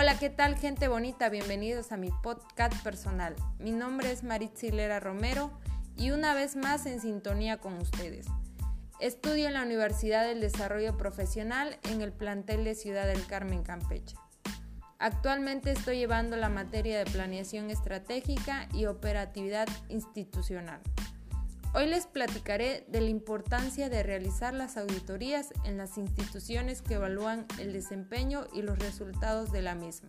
Hola, 0.00 0.16
¿qué 0.16 0.30
tal 0.30 0.56
gente 0.56 0.86
bonita? 0.86 1.28
Bienvenidos 1.28 1.90
a 1.90 1.96
mi 1.96 2.12
podcast 2.22 2.84
personal. 2.84 3.34
Mi 3.58 3.72
nombre 3.72 4.12
es 4.12 4.22
Hilera 4.62 5.00
Romero 5.00 5.50
y 5.96 6.12
una 6.12 6.34
vez 6.34 6.54
más 6.54 6.86
en 6.86 7.00
sintonía 7.00 7.56
con 7.56 7.76
ustedes. 7.78 8.26
Estudio 9.00 9.48
en 9.48 9.54
la 9.54 9.64
Universidad 9.64 10.24
del 10.24 10.40
Desarrollo 10.40 10.96
Profesional 10.96 11.80
en 11.90 12.00
el 12.00 12.12
plantel 12.12 12.62
de 12.62 12.76
Ciudad 12.76 13.08
del 13.08 13.26
Carmen 13.26 13.64
Campeche. 13.64 14.14
Actualmente 15.00 15.72
estoy 15.72 15.98
llevando 15.98 16.36
la 16.36 16.48
materia 16.48 16.96
de 16.98 17.10
planeación 17.10 17.68
estratégica 17.68 18.68
y 18.72 18.86
operatividad 18.86 19.66
institucional. 19.88 20.80
Hoy 21.74 21.86
les 21.86 22.06
platicaré 22.06 22.86
de 22.88 23.02
la 23.02 23.10
importancia 23.10 23.90
de 23.90 24.02
realizar 24.02 24.54
las 24.54 24.78
auditorías 24.78 25.48
en 25.64 25.76
las 25.76 25.98
instituciones 25.98 26.80
que 26.80 26.94
evalúan 26.94 27.46
el 27.58 27.74
desempeño 27.74 28.46
y 28.54 28.62
los 28.62 28.78
resultados 28.78 29.52
de 29.52 29.60
la 29.60 29.74
misma. 29.74 30.08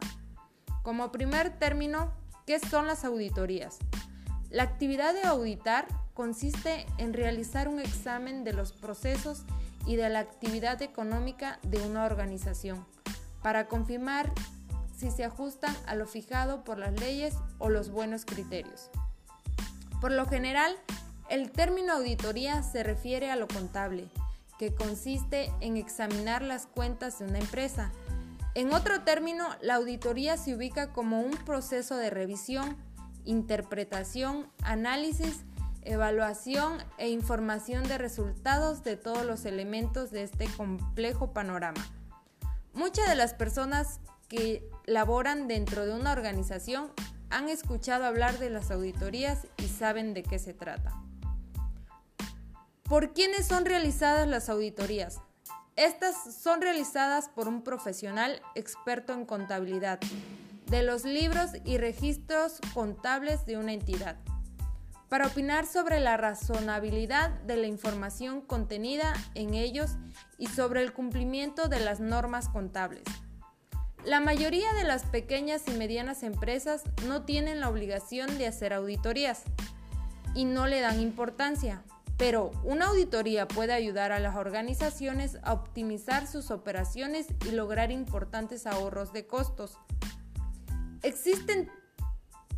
Como 0.83 1.11
primer 1.11 1.59
término, 1.59 2.13
¿qué 2.47 2.59
son 2.59 2.87
las 2.87 3.03
auditorías? 3.03 3.77
La 4.49 4.63
actividad 4.63 5.13
de 5.13 5.23
auditar 5.23 5.85
consiste 6.13 6.85
en 6.97 7.13
realizar 7.13 7.67
un 7.67 7.81
examen 7.81 8.45
de 8.45 8.53
los 8.53 8.71
procesos 8.71 9.43
y 9.85 9.97
de 9.97 10.09
la 10.09 10.19
actividad 10.19 10.81
económica 10.81 11.59
de 11.63 11.81
una 11.81 12.05
organización 12.05 12.85
para 13.43 13.67
confirmar 13.67 14.31
si 14.97 15.11
se 15.11 15.25
ajustan 15.25 15.75
a 15.87 15.95
lo 15.95 16.07
fijado 16.07 16.63
por 16.63 16.77
las 16.77 16.97
leyes 16.99 17.35
o 17.57 17.69
los 17.69 17.89
buenos 17.89 18.25
criterios. 18.25 18.89
Por 20.01 20.11
lo 20.13 20.25
general, 20.25 20.75
el 21.29 21.51
término 21.51 21.93
auditoría 21.93 22.63
se 22.63 22.83
refiere 22.83 23.31
a 23.31 23.35
lo 23.35 23.47
contable, 23.47 24.09
que 24.57 24.73
consiste 24.73 25.51
en 25.61 25.77
examinar 25.77 26.41
las 26.41 26.65
cuentas 26.65 27.19
de 27.19 27.25
una 27.25 27.39
empresa. 27.39 27.91
En 28.55 28.73
otro 28.73 29.01
término, 29.03 29.47
la 29.61 29.75
auditoría 29.75 30.37
se 30.37 30.55
ubica 30.55 30.91
como 30.91 31.21
un 31.21 31.31
proceso 31.31 31.95
de 31.95 32.09
revisión, 32.09 32.77
interpretación, 33.25 34.49
análisis, 34.63 35.43
evaluación 35.83 36.79
e 36.97 37.09
información 37.09 37.87
de 37.87 37.97
resultados 37.97 38.83
de 38.83 38.97
todos 38.97 39.25
los 39.25 39.45
elementos 39.45 40.11
de 40.11 40.23
este 40.23 40.47
complejo 40.57 41.31
panorama. 41.31 41.85
Muchas 42.73 43.07
de 43.07 43.15
las 43.15 43.33
personas 43.33 43.99
que 44.27 44.67
laboran 44.85 45.47
dentro 45.47 45.85
de 45.85 45.93
una 45.93 46.11
organización 46.11 46.91
han 47.29 47.49
escuchado 47.49 48.05
hablar 48.05 48.39
de 48.39 48.49
las 48.49 48.71
auditorías 48.71 49.47
y 49.57 49.67
saben 49.67 50.13
de 50.13 50.23
qué 50.23 50.39
se 50.39 50.53
trata. 50.53 50.99
¿Por 52.89 53.13
quiénes 53.13 53.45
son 53.45 53.65
realizadas 53.65 54.27
las 54.27 54.49
auditorías? 54.49 55.21
Estas 55.75 56.15
son 56.41 56.59
realizadas 56.59 57.29
por 57.29 57.47
un 57.47 57.61
profesional 57.61 58.41
experto 58.55 59.13
en 59.13 59.25
contabilidad, 59.25 59.99
de 60.65 60.81
los 60.81 61.05
libros 61.05 61.51
y 61.65 61.77
registros 61.77 62.59
contables 62.73 63.45
de 63.45 63.57
una 63.57 63.73
entidad, 63.73 64.17
para 65.07 65.27
opinar 65.27 65.67
sobre 65.67 65.99
la 65.99 66.17
razonabilidad 66.17 67.29
de 67.41 67.57
la 67.57 67.67
información 67.67 68.41
contenida 68.41 69.13
en 69.35 69.53
ellos 69.53 69.91
y 70.39 70.47
sobre 70.47 70.81
el 70.81 70.91
cumplimiento 70.91 71.67
de 71.67 71.81
las 71.81 71.99
normas 71.99 72.49
contables. 72.49 73.03
La 74.03 74.19
mayoría 74.19 74.73
de 74.73 74.83
las 74.83 75.03
pequeñas 75.03 75.61
y 75.67 75.71
medianas 75.73 76.23
empresas 76.23 76.81
no 77.05 77.21
tienen 77.21 77.59
la 77.59 77.69
obligación 77.69 78.39
de 78.39 78.47
hacer 78.47 78.73
auditorías 78.73 79.43
y 80.33 80.45
no 80.45 80.65
le 80.65 80.79
dan 80.79 80.99
importancia, 80.99 81.83
pero 82.19 82.51
una 82.65 82.87
auditoría 82.87 83.47
puede 83.47 83.71
ayudar 83.71 84.11
a 84.11 84.19
las 84.19 84.35
organizaciones 84.35 85.37
a 85.41 85.53
optimizar 85.53 86.27
sus 86.27 86.51
operaciones 86.51 87.27
y 87.47 87.51
lograr 87.51 87.91
importantes 87.91 88.67
ahorros 88.67 89.13
de 89.13 89.25
costos. 89.25 89.77
¿Existen 91.01 91.71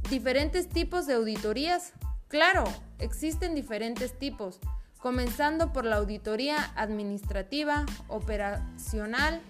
diferentes 0.09 0.68
tipos 0.68 1.06
de 1.06 1.13
auditorías? 1.13 1.94
Claro, 2.28 2.63
existen 2.97 3.53
diferentes 3.53 4.18
tipos, 4.18 4.59
comenzando 5.00 5.72
por 5.72 5.85
la 5.85 5.97
auditoría 5.97 6.72
administrativa, 6.75 7.85
operacional, 8.08 9.41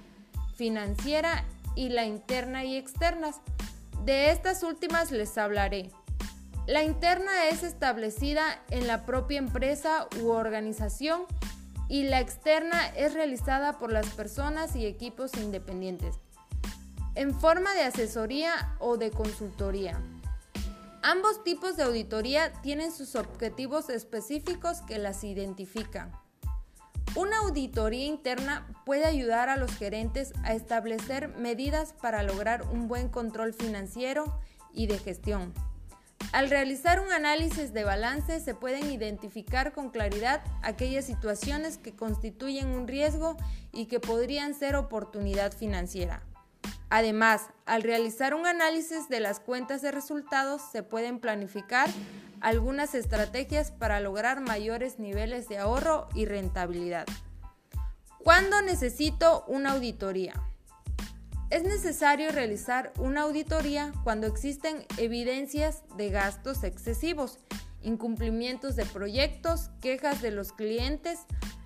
financiera 0.57 1.45
y 1.73 1.87
la 1.87 2.05
interna 2.05 2.65
y 2.65 2.75
externas. 2.75 3.39
De 4.03 4.31
estas 4.31 4.61
últimas 4.63 5.09
les 5.11 5.37
hablaré. 5.37 5.89
La 6.67 6.83
interna 6.83 7.47
es 7.49 7.63
establecida 7.63 8.61
en 8.69 8.85
la 8.85 9.05
propia 9.05 9.39
empresa 9.39 10.07
u 10.21 10.29
organización 10.29 11.23
y 11.89 12.03
la 12.03 12.19
externa 12.19 12.87
es 12.95 13.13
realizada 13.13 13.79
por 13.79 13.91
las 13.91 14.07
personas 14.11 14.75
y 14.75 14.85
equipos 14.85 15.35
independientes, 15.37 16.19
en 17.15 17.37
forma 17.37 17.73
de 17.73 17.81
asesoría 17.81 18.75
o 18.79 18.97
de 18.97 19.09
consultoría. 19.09 19.99
Ambos 21.01 21.43
tipos 21.43 21.77
de 21.77 21.83
auditoría 21.83 22.53
tienen 22.61 22.91
sus 22.91 23.15
objetivos 23.15 23.89
específicos 23.89 24.81
que 24.81 24.99
las 24.99 25.23
identifican. 25.23 26.11
Una 27.15 27.39
auditoría 27.39 28.05
interna 28.05 28.67
puede 28.85 29.05
ayudar 29.05 29.49
a 29.49 29.57
los 29.57 29.75
gerentes 29.75 30.31
a 30.43 30.53
establecer 30.53 31.27
medidas 31.29 31.93
para 32.01 32.21
lograr 32.21 32.61
un 32.71 32.87
buen 32.87 33.09
control 33.09 33.53
financiero 33.53 34.39
y 34.71 34.85
de 34.85 34.99
gestión. 34.99 35.53
Al 36.31 36.49
realizar 36.49 36.99
un 36.99 37.11
análisis 37.11 37.73
de 37.73 37.83
balance 37.83 38.39
se 38.39 38.55
pueden 38.55 38.91
identificar 38.91 39.73
con 39.73 39.89
claridad 39.89 40.41
aquellas 40.61 41.05
situaciones 41.05 41.77
que 41.77 41.95
constituyen 41.95 42.69
un 42.69 42.87
riesgo 42.87 43.37
y 43.73 43.85
que 43.87 43.99
podrían 43.99 44.53
ser 44.53 44.75
oportunidad 44.75 45.51
financiera. 45.51 46.23
Además, 46.89 47.43
al 47.65 47.83
realizar 47.83 48.33
un 48.33 48.45
análisis 48.45 49.07
de 49.07 49.21
las 49.21 49.39
cuentas 49.39 49.81
de 49.81 49.91
resultados 49.91 50.61
se 50.71 50.83
pueden 50.83 51.19
planificar 51.19 51.89
algunas 52.41 52.95
estrategias 52.95 53.71
para 53.71 53.99
lograr 53.99 54.41
mayores 54.41 54.99
niveles 54.99 55.47
de 55.47 55.57
ahorro 55.57 56.09
y 56.13 56.25
rentabilidad. 56.25 57.05
¿Cuándo 58.23 58.61
necesito 58.61 59.45
una 59.47 59.71
auditoría? 59.71 60.33
Es 61.51 61.63
necesario 61.63 62.31
realizar 62.31 62.93
una 62.97 63.23
auditoría 63.23 63.91
cuando 64.05 64.25
existen 64.25 64.85
evidencias 64.97 65.83
de 65.97 66.09
gastos 66.09 66.63
excesivos, 66.63 67.39
incumplimientos 67.81 68.77
de 68.77 68.85
proyectos, 68.85 69.69
quejas 69.81 70.21
de 70.21 70.31
los 70.31 70.53
clientes, 70.53 71.19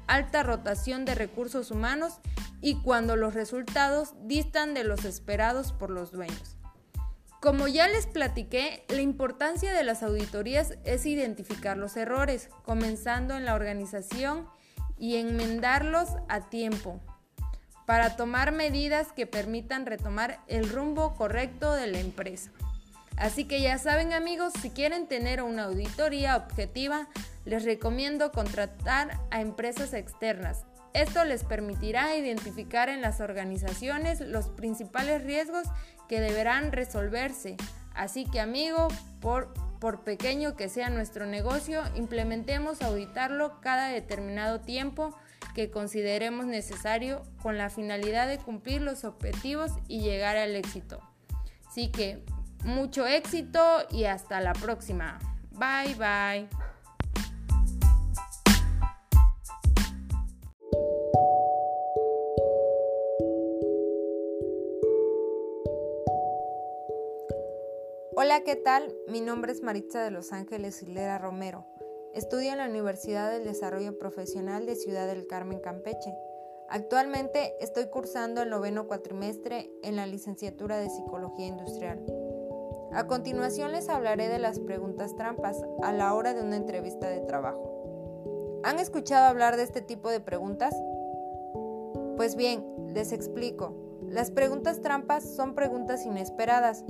alta 0.07 0.41
rotación 0.41 1.05
de 1.05 1.13
recursos 1.13 1.69
humanos 1.69 2.19
y 2.61 2.81
cuando 2.81 3.15
los 3.15 3.35
resultados 3.35 4.15
distan 4.23 4.73
de 4.73 4.85
los 4.85 5.05
esperados 5.05 5.71
por 5.71 5.91
los 5.91 6.11
dueños. 6.11 6.57
Como 7.39 7.67
ya 7.67 7.87
les 7.87 8.07
platiqué, 8.07 8.85
la 8.89 9.01
importancia 9.01 9.71
de 9.71 9.83
las 9.83 10.01
auditorías 10.01 10.79
es 10.83 11.05
identificar 11.05 11.77
los 11.77 11.95
errores, 11.95 12.49
comenzando 12.63 13.37
en 13.37 13.45
la 13.45 13.53
organización 13.53 14.47
y 14.97 15.17
enmendarlos 15.17 16.09
a 16.27 16.49
tiempo, 16.49 17.01
para 17.85 18.15
tomar 18.15 18.51
medidas 18.51 19.11
que 19.11 19.27
permitan 19.27 19.85
retomar 19.85 20.39
el 20.47 20.69
rumbo 20.69 21.15
correcto 21.15 21.73
de 21.73 21.87
la 21.87 21.99
empresa. 21.99 22.51
Así 23.17 23.45
que 23.45 23.61
ya 23.61 23.77
saben 23.77 24.11
amigos, 24.11 24.53
si 24.61 24.71
quieren 24.71 25.07
tener 25.07 25.41
una 25.41 25.65
auditoría 25.65 26.35
objetiva, 26.35 27.07
les 27.45 27.63
recomiendo 27.63 28.31
contratar 28.31 29.19
a 29.31 29.39
empresas 29.39 29.93
externas. 29.93 30.65
Esto 30.93 31.23
les 31.23 31.43
permitirá 31.43 32.15
identificar 32.15 32.89
en 32.89 33.01
las 33.01 33.21
organizaciones 33.21 34.21
los 34.21 34.47
principales 34.49 35.23
riesgos 35.23 35.67
que 36.07 36.19
deberán 36.19 36.71
resolverse. 36.71 37.57
Así 37.93 38.25
que 38.25 38.39
amigo, 38.39 38.87
por, 39.21 39.53
por 39.79 40.03
pequeño 40.03 40.55
que 40.55 40.69
sea 40.69 40.89
nuestro 40.89 41.25
negocio, 41.25 41.83
implementemos 41.95 42.81
auditarlo 42.81 43.59
cada 43.61 43.89
determinado 43.89 44.61
tiempo 44.61 45.15
que 45.55 45.71
consideremos 45.71 46.45
necesario 46.45 47.23
con 47.41 47.57
la 47.57 47.71
finalidad 47.71 48.27
de 48.27 48.37
cumplir 48.37 48.81
los 48.81 49.05
objetivos 49.05 49.71
y 49.87 50.01
llegar 50.01 50.35
al 50.35 50.55
éxito. 50.55 50.99
Así 51.67 51.89
que 51.89 52.23
mucho 52.63 53.07
éxito 53.07 53.59
y 53.89 54.03
hasta 54.03 54.41
la 54.41 54.53
próxima. 54.53 55.17
Bye 55.51 55.95
bye. 55.95 56.49
Hola, 68.17 68.41
¿qué 68.45 68.55
tal? 68.55 68.93
Mi 69.07 69.21
nombre 69.21 69.51
es 69.51 69.61
Maritza 69.61 70.03
de 70.03 70.11
Los 70.11 70.33
Ángeles 70.33 70.81
Hilera 70.81 71.17
Romero. 71.17 71.65
Estudio 72.15 72.53
en 72.53 72.59
la 72.59 72.69
Universidad 72.69 73.29
del 73.29 73.43
Desarrollo 73.43 73.99
Profesional 73.99 74.65
de 74.65 74.77
Ciudad 74.77 75.05
del 75.05 75.27
Carmen, 75.27 75.59
Campeche. 75.59 76.15
Actualmente 76.69 77.53
estoy 77.59 77.87
cursando 77.87 78.41
el 78.41 78.49
noveno 78.49 78.87
cuatrimestre 78.87 79.69
en 79.83 79.97
la 79.97 80.05
licenciatura 80.05 80.77
de 80.77 80.89
Psicología 80.89 81.47
Industrial. 81.47 82.01
A 82.93 83.05
continuación 83.05 83.73
les 83.73 83.89
hablaré 83.89 84.29
de 84.29 84.39
las 84.39 84.61
preguntas 84.61 85.13
trampas 85.17 85.61
a 85.83 85.91
la 85.91 86.13
hora 86.13 86.33
de 86.33 86.41
una 86.41 86.55
entrevista 86.55 87.09
de 87.09 87.19
trabajo. 87.19 88.61
¿Han 88.63 88.79
escuchado 88.79 89.25
hablar 89.25 89.57
de 89.57 89.63
este 89.63 89.81
tipo 89.81 90.09
de 90.09 90.21
preguntas? 90.21 90.73
Pues 92.15 92.37
bien, 92.37 92.65
les 92.93 93.11
explico. 93.11 93.75
Las 94.07 94.31
preguntas 94.31 94.79
trampas 94.79 95.35
son 95.35 95.53
preguntas 95.53 96.05
inesperadas, 96.05 96.85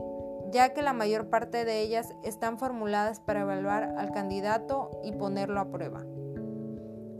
ya 0.51 0.73
que 0.73 0.81
la 0.81 0.93
mayor 0.93 1.29
parte 1.29 1.65
de 1.65 1.81
ellas 1.81 2.13
están 2.23 2.57
formuladas 2.57 3.19
para 3.19 3.41
evaluar 3.41 3.95
al 3.97 4.11
candidato 4.11 4.91
y 5.03 5.11
ponerlo 5.11 5.59
a 5.59 5.71
prueba. 5.71 6.05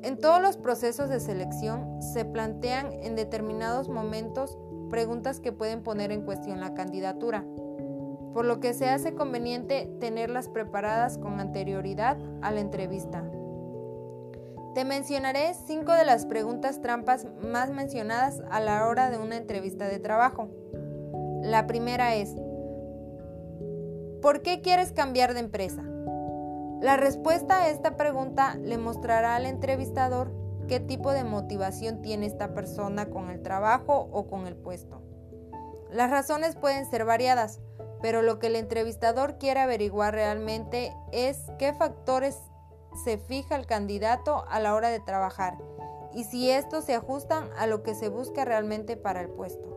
En 0.01 0.17
todos 0.17 0.41
los 0.41 0.57
procesos 0.57 1.09
de 1.09 1.19
selección 1.19 2.01
se 2.01 2.25
plantean 2.25 2.93
en 3.01 3.15
determinados 3.15 3.89
momentos 3.89 4.57
preguntas 4.89 5.39
que 5.39 5.51
pueden 5.51 5.81
poner 5.81 6.11
en 6.11 6.21
cuestión 6.21 6.59
la 6.59 6.75
candidatura, 6.75 7.43
por 8.33 8.45
lo 8.45 8.59
que 8.59 8.73
se 8.73 8.87
hace 8.87 9.15
conveniente 9.15 9.89
tenerlas 9.99 10.49
preparadas 10.49 11.17
con 11.17 11.39
anterioridad 11.39 12.17
a 12.41 12.51
la 12.51 12.59
entrevista. 12.59 13.23
Te 14.75 14.83
mencionaré 14.83 15.53
cinco 15.53 15.93
de 15.93 16.03
las 16.03 16.25
preguntas 16.25 16.81
trampas 16.81 17.25
más 17.41 17.71
mencionadas 17.71 18.43
a 18.51 18.59
la 18.59 18.87
hora 18.87 19.09
de 19.09 19.17
una 19.17 19.37
entrevista 19.37 19.87
de 19.87 19.99
trabajo. 19.99 20.49
La 21.41 21.65
primera 21.65 22.13
es, 22.15 22.35
¿por 24.25 24.41
qué 24.41 24.59
quieres 24.59 24.91
cambiar 24.91 25.35
de 25.35 25.39
empresa? 25.39 25.83
La 26.81 26.97
respuesta 26.97 27.61
a 27.61 27.69
esta 27.69 27.95
pregunta 27.95 28.55
le 28.55 28.79
mostrará 28.79 29.35
al 29.35 29.45
entrevistador 29.45 30.31
qué 30.67 30.79
tipo 30.79 31.11
de 31.11 31.23
motivación 31.23 32.01
tiene 32.01 32.25
esta 32.25 32.55
persona 32.55 33.11
con 33.11 33.29
el 33.29 33.43
trabajo 33.43 34.09
o 34.11 34.25
con 34.25 34.47
el 34.47 34.55
puesto. 34.55 35.03
Las 35.91 36.09
razones 36.09 36.55
pueden 36.55 36.89
ser 36.89 37.05
variadas, 37.05 37.61
pero 38.01 38.23
lo 38.23 38.39
que 38.39 38.47
el 38.47 38.55
entrevistador 38.55 39.37
quiere 39.37 39.59
averiguar 39.59 40.15
realmente 40.15 40.91
es 41.11 41.37
qué 41.59 41.73
factores 41.73 42.35
se 43.03 43.19
fija 43.19 43.55
el 43.55 43.67
candidato 43.67 44.43
a 44.49 44.59
la 44.59 44.73
hora 44.73 44.89
de 44.89 45.01
trabajar 45.01 45.55
y 46.15 46.23
si 46.23 46.49
estos 46.49 46.85
se 46.85 46.95
ajustan 46.95 47.47
a 47.59 47.67
lo 47.67 47.83
que 47.83 47.93
se 47.93 48.09
busca 48.09 48.43
realmente 48.43 48.97
para 48.97 49.21
el 49.21 49.29
puesto. 49.29 49.75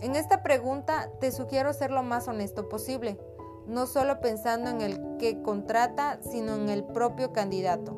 En 0.00 0.16
esta 0.16 0.42
pregunta 0.42 1.12
te 1.20 1.30
sugiero 1.30 1.72
ser 1.72 1.92
lo 1.92 2.02
más 2.02 2.26
honesto 2.26 2.68
posible 2.68 3.20
no 3.66 3.86
solo 3.86 4.20
pensando 4.20 4.70
en 4.70 4.80
el 4.80 5.16
que 5.18 5.42
contrata, 5.42 6.18
sino 6.22 6.54
en 6.54 6.68
el 6.68 6.84
propio 6.84 7.32
candidato, 7.32 7.96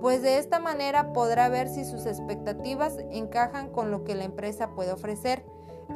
pues 0.00 0.22
de 0.22 0.38
esta 0.38 0.58
manera 0.58 1.12
podrá 1.12 1.48
ver 1.48 1.68
si 1.68 1.84
sus 1.84 2.06
expectativas 2.06 2.96
encajan 3.10 3.68
con 3.68 3.90
lo 3.90 4.04
que 4.04 4.14
la 4.14 4.24
empresa 4.24 4.70
puede 4.74 4.92
ofrecer, 4.92 5.44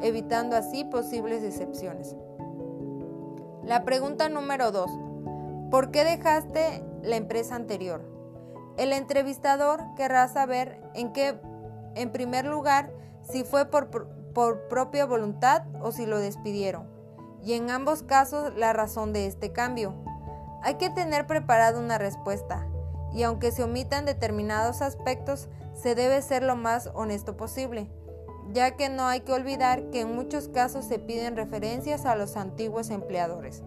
evitando 0.03 0.57
así 0.57 0.85
posibles 0.85 1.43
decepciones. 1.43 2.15
La 3.65 3.85
pregunta 3.85 4.29
número 4.29 4.71
2. 4.71 4.91
¿Por 5.71 5.91
qué 5.91 6.05
dejaste 6.05 6.85
la 7.03 7.17
empresa 7.17 7.57
anterior? 7.57 8.03
El 8.77 8.93
entrevistador 8.93 9.83
querrá 9.97 10.29
saber 10.29 10.81
en 10.95 11.13
qué, 11.13 11.41
en 11.97 12.13
primer 12.13 12.45
lugar, 12.45 12.93
si 13.23 13.43
fue 13.43 13.65
por, 13.65 13.89
por 14.33 14.69
propia 14.69 15.07
voluntad 15.07 15.65
o 15.81 15.91
si 15.91 16.07
lo 16.07 16.21
despidieron 16.21 16.96
y 17.47 17.53
en 17.53 17.71
ambos 17.71 18.03
casos 18.03 18.53
la 18.57 18.73
razón 18.73 19.13
de 19.13 19.27
este 19.27 19.53
cambio. 19.53 19.95
Hay 20.63 20.75
que 20.75 20.91
tener 20.91 21.29
preparada 21.29 21.79
una 21.79 21.97
respuesta 21.97 22.67
y 23.13 23.23
aunque 23.23 23.53
se 23.53 23.63
omitan 23.63 24.05
determinados 24.05 24.83
aspectos, 24.83 25.49
se 25.73 25.95
debe 25.95 26.21
ser 26.23 26.43
lo 26.43 26.57
más 26.57 26.91
honesto 26.93 27.37
posible, 27.37 27.89
ya 28.53 28.73
que 28.73 28.89
no 28.89 29.07
hay 29.07 29.21
que 29.21 29.33
olvidar 29.33 29.91
que 29.91 30.01
en 30.01 30.13
muchos 30.17 30.49
casos 30.49 30.87
se 30.87 30.99
piden 30.99 31.37
referencias 31.37 32.05
a 32.05 32.17
los 32.17 32.37
antiguos 32.37 32.91
empleadores. 32.91 33.63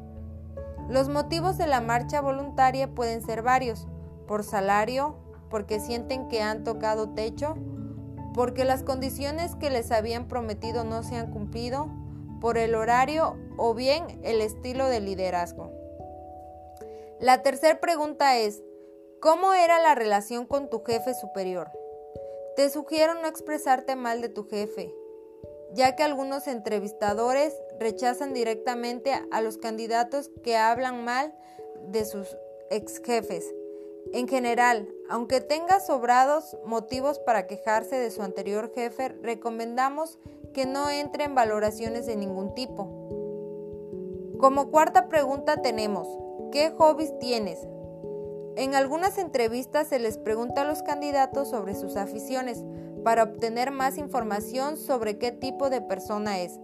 Los 0.89 1.07
motivos 1.07 1.57
de 1.57 1.67
la 1.67 1.79
marcha 1.79 2.19
voluntaria 2.19 2.93
pueden 2.93 3.21
ser 3.21 3.43
varios, 3.43 3.87
por 4.27 4.43
salario, 4.43 5.15
porque 5.49 5.79
sienten 5.79 6.27
que 6.27 6.41
han 6.41 6.65
tocado 6.65 7.11
techo, 7.11 7.55
porque 8.33 8.65
las 8.65 8.83
condiciones 8.83 9.55
que 9.55 9.69
les 9.69 9.91
habían 9.91 10.27
prometido 10.27 10.83
no 10.83 11.01
se 11.01 11.15
han 11.15 11.31
cumplido, 11.31 11.89
por 12.41 12.57
el 12.57 12.75
horario 12.75 13.37
o 13.59 13.73
bien 13.73 14.19
el 14.23 14.41
estilo 14.41 14.87
de 14.87 15.01
liderazgo. 15.01 15.71
La 17.19 17.43
tercera 17.43 17.79
pregunta 17.81 18.37
es, 18.37 18.63
¿cómo 19.19 19.53
era 19.53 19.81
la 19.81 19.93
relación 19.93 20.45
con 20.45 20.69
tu 20.69 20.83
jefe 20.83 21.13
superior? 21.13 21.69
Te 22.55 22.69
sugiero 22.69 23.15
no 23.15 23.27
expresarte 23.27 23.97
mal 23.97 24.21
de 24.21 24.29
tu 24.29 24.47
jefe, 24.47 24.93
ya 25.73 25.95
que 25.95 26.03
algunos 26.03 26.47
entrevistadores 26.47 27.53
rechazan 27.79 28.33
directamente 28.33 29.11
a 29.31 29.41
los 29.41 29.57
candidatos 29.57 30.31
que 30.43 30.55
hablan 30.55 31.03
mal 31.03 31.37
de 31.87 32.05
sus 32.05 32.37
ex 32.69 33.01
jefes. 33.03 33.53
En 34.13 34.29
general, 34.29 34.87
aunque 35.09 35.41
tenga 35.41 35.81
sobrados 35.81 36.57
motivos 36.65 37.19
para 37.19 37.45
quejarse 37.47 37.97
de 37.97 38.11
su 38.11 38.21
anterior 38.21 38.71
jefe, 38.73 39.09
recomendamos 39.09 40.17
que 40.53 40.65
no 40.65 40.89
entre 40.89 41.25
en 41.25 41.35
valoraciones 41.35 42.05
de 42.05 42.15
ningún 42.15 42.55
tipo. 42.55 43.18
Como 44.39 44.71
cuarta 44.71 45.09
pregunta 45.09 45.61
tenemos, 45.61 46.07
¿qué 46.53 46.69
hobbies 46.69 47.11
tienes? 47.19 47.67
En 48.55 48.73
algunas 48.73 49.17
entrevistas 49.17 49.87
se 49.87 49.99
les 49.99 50.17
pregunta 50.17 50.61
a 50.61 50.63
los 50.63 50.81
candidatos 50.81 51.49
sobre 51.49 51.75
sus 51.75 51.97
aficiones 51.97 52.63
para 53.03 53.23
obtener 53.23 53.71
más 53.71 53.97
información 53.97 54.77
sobre 54.77 55.17
qué 55.17 55.33
tipo 55.33 55.69
de 55.69 55.81
persona 55.81 56.39
es, 56.39 56.57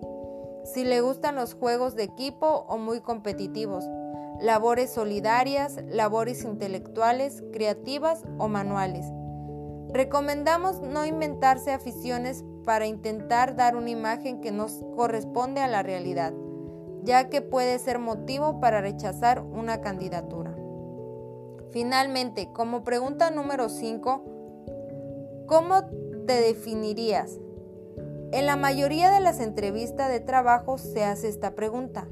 si 0.63 0.85
le 0.85 1.01
gustan 1.01 1.35
los 1.35 1.53
juegos 1.53 1.95
de 1.95 2.03
equipo 2.03 2.65
o 2.69 2.77
muy 2.77 3.01
competitivos, 3.01 3.83
labores 4.39 4.91
solidarias, 4.91 5.77
labores 5.89 6.45
intelectuales, 6.45 7.43
creativas 7.51 8.23
o 8.37 8.47
manuales. 8.47 9.05
Recomendamos 9.89 10.79
no 10.79 11.05
inventarse 11.05 11.73
aficiones 11.73 12.45
para 12.63 12.85
intentar 12.85 13.57
dar 13.57 13.75
una 13.75 13.89
imagen 13.89 14.39
que 14.39 14.53
no 14.53 14.67
corresponde 14.95 15.59
a 15.59 15.67
la 15.67 15.83
realidad, 15.83 16.33
ya 17.05 17.29
que 17.29 17.41
puede 17.41 17.79
ser 17.79 17.99
motivo 17.99 18.59
para 18.59 18.81
rechazar 18.81 19.41
una 19.41 19.79
candidatura. 19.81 20.55
Finalmente, 21.71 22.49
como 22.53 22.83
pregunta 22.83 23.31
número 23.31 23.69
5, 23.69 25.45
¿cómo 25.47 25.85
te 26.27 26.41
definirías? 26.41 27.39
En 28.31 28.45
la 28.45 28.57
mayoría 28.57 29.11
de 29.11 29.21
las 29.21 29.39
entrevistas 29.39 30.09
de 30.09 30.19
trabajo 30.19 30.77
se 30.77 31.03
hace 31.03 31.29
esta 31.29 31.55
pregunta. 31.55 32.07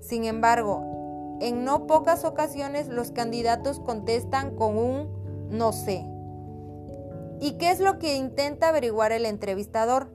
Sin 0.00 0.24
embargo, 0.24 1.38
en 1.40 1.64
no 1.64 1.86
pocas 1.86 2.24
ocasiones 2.24 2.88
los 2.88 3.10
candidatos 3.10 3.80
contestan 3.80 4.56
con 4.56 4.78
un 4.78 5.48
no 5.50 5.72
sé 5.72 6.06
¿Y 7.40 7.52
qué 7.52 7.70
es 7.70 7.80
lo 7.80 7.98
que 7.98 8.16
intenta 8.16 8.68
averiguar 8.68 9.12
el 9.12 9.26
entrevistador? 9.26 10.08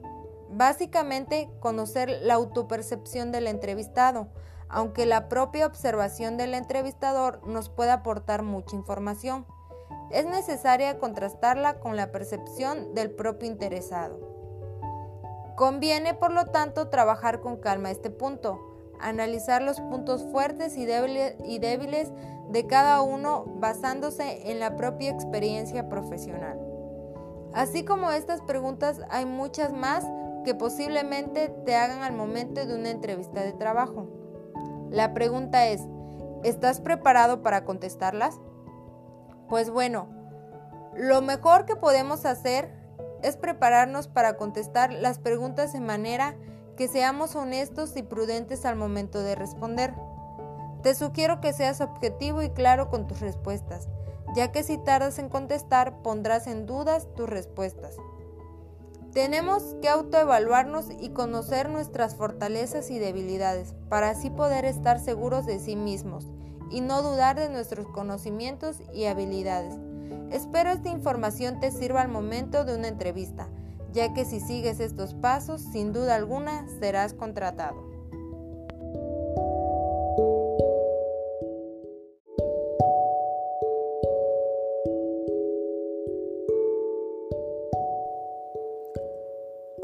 Básicamente, 0.54 1.48
conocer 1.60 2.10
la 2.22 2.34
autopercepción 2.34 3.32
del 3.32 3.46
entrevistado, 3.46 4.28
aunque 4.68 5.06
la 5.06 5.28
propia 5.28 5.66
observación 5.66 6.36
del 6.36 6.52
entrevistador 6.54 7.46
nos 7.46 7.70
puede 7.70 7.90
aportar 7.90 8.42
mucha 8.42 8.76
información. 8.76 9.46
Es 10.10 10.26
necesaria 10.26 10.98
contrastarla 10.98 11.80
con 11.80 11.96
la 11.96 12.12
percepción 12.12 12.94
del 12.94 13.10
propio 13.10 13.48
interesado. 13.48 14.18
Conviene, 15.56 16.12
por 16.12 16.32
lo 16.32 16.44
tanto, 16.46 16.88
trabajar 16.88 17.40
con 17.40 17.56
calma 17.56 17.90
este 17.90 18.10
punto, 18.10 18.60
analizar 19.00 19.62
los 19.62 19.80
puntos 19.80 20.26
fuertes 20.30 20.76
y 20.76 20.84
débiles, 20.84 22.12
de 22.50 22.66
cada 22.66 23.00
uno 23.00 23.46
basándose 23.56 24.50
en 24.50 24.60
la 24.60 24.76
propia 24.76 25.10
experiencia 25.10 25.88
profesional. 25.88 26.60
Así 27.54 27.84
como 27.84 28.10
estas 28.10 28.42
preguntas, 28.42 29.00
hay 29.10 29.24
muchas 29.24 29.72
más 29.72 30.06
que 30.44 30.54
posiblemente 30.54 31.48
te 31.64 31.76
hagan 31.76 32.02
al 32.02 32.12
momento 32.12 32.64
de 32.66 32.74
una 32.74 32.90
entrevista 32.90 33.42
de 33.42 33.52
trabajo. 33.52 34.06
La 34.90 35.14
pregunta 35.14 35.66
es, 35.66 35.82
¿estás 36.42 36.80
preparado 36.80 37.42
para 37.42 37.64
contestarlas? 37.64 38.40
Pues 39.48 39.70
bueno, 39.70 40.08
lo 40.94 41.22
mejor 41.22 41.64
que 41.64 41.76
podemos 41.76 42.24
hacer 42.24 42.70
es 43.22 43.36
prepararnos 43.36 44.08
para 44.08 44.36
contestar 44.36 44.92
las 44.92 45.18
preguntas 45.18 45.72
de 45.72 45.80
manera 45.80 46.34
que 46.76 46.88
seamos 46.88 47.36
honestos 47.36 47.96
y 47.96 48.02
prudentes 48.02 48.64
al 48.64 48.76
momento 48.76 49.22
de 49.22 49.34
responder. 49.34 49.94
Te 50.82 50.94
sugiero 50.94 51.40
que 51.40 51.52
seas 51.52 51.80
objetivo 51.80 52.42
y 52.42 52.50
claro 52.50 52.88
con 52.88 53.06
tus 53.06 53.20
respuestas 53.20 53.88
ya 54.34 54.50
que 54.50 54.62
si 54.62 54.78
tardas 54.78 55.18
en 55.18 55.28
contestar 55.28 56.02
pondrás 56.02 56.46
en 56.46 56.66
dudas 56.66 57.06
tus 57.14 57.28
respuestas. 57.28 57.96
Tenemos 59.12 59.76
que 59.82 59.90
autoevaluarnos 59.90 60.86
y 60.98 61.10
conocer 61.10 61.68
nuestras 61.68 62.16
fortalezas 62.16 62.90
y 62.90 62.98
debilidades 62.98 63.74
para 63.90 64.08
así 64.08 64.30
poder 64.30 64.64
estar 64.64 64.98
seguros 64.98 65.44
de 65.44 65.58
sí 65.58 65.76
mismos 65.76 66.30
y 66.70 66.80
no 66.80 67.02
dudar 67.02 67.36
de 67.36 67.50
nuestros 67.50 67.86
conocimientos 67.88 68.78
y 68.94 69.04
habilidades. 69.04 69.74
Espero 70.30 70.70
esta 70.70 70.88
información 70.88 71.60
te 71.60 71.70
sirva 71.70 72.00
al 72.00 72.08
momento 72.08 72.64
de 72.64 72.74
una 72.74 72.88
entrevista, 72.88 73.48
ya 73.92 74.14
que 74.14 74.24
si 74.24 74.40
sigues 74.40 74.80
estos 74.80 75.12
pasos, 75.12 75.60
sin 75.60 75.92
duda 75.92 76.14
alguna 76.14 76.66
serás 76.80 77.12
contratado. 77.12 77.91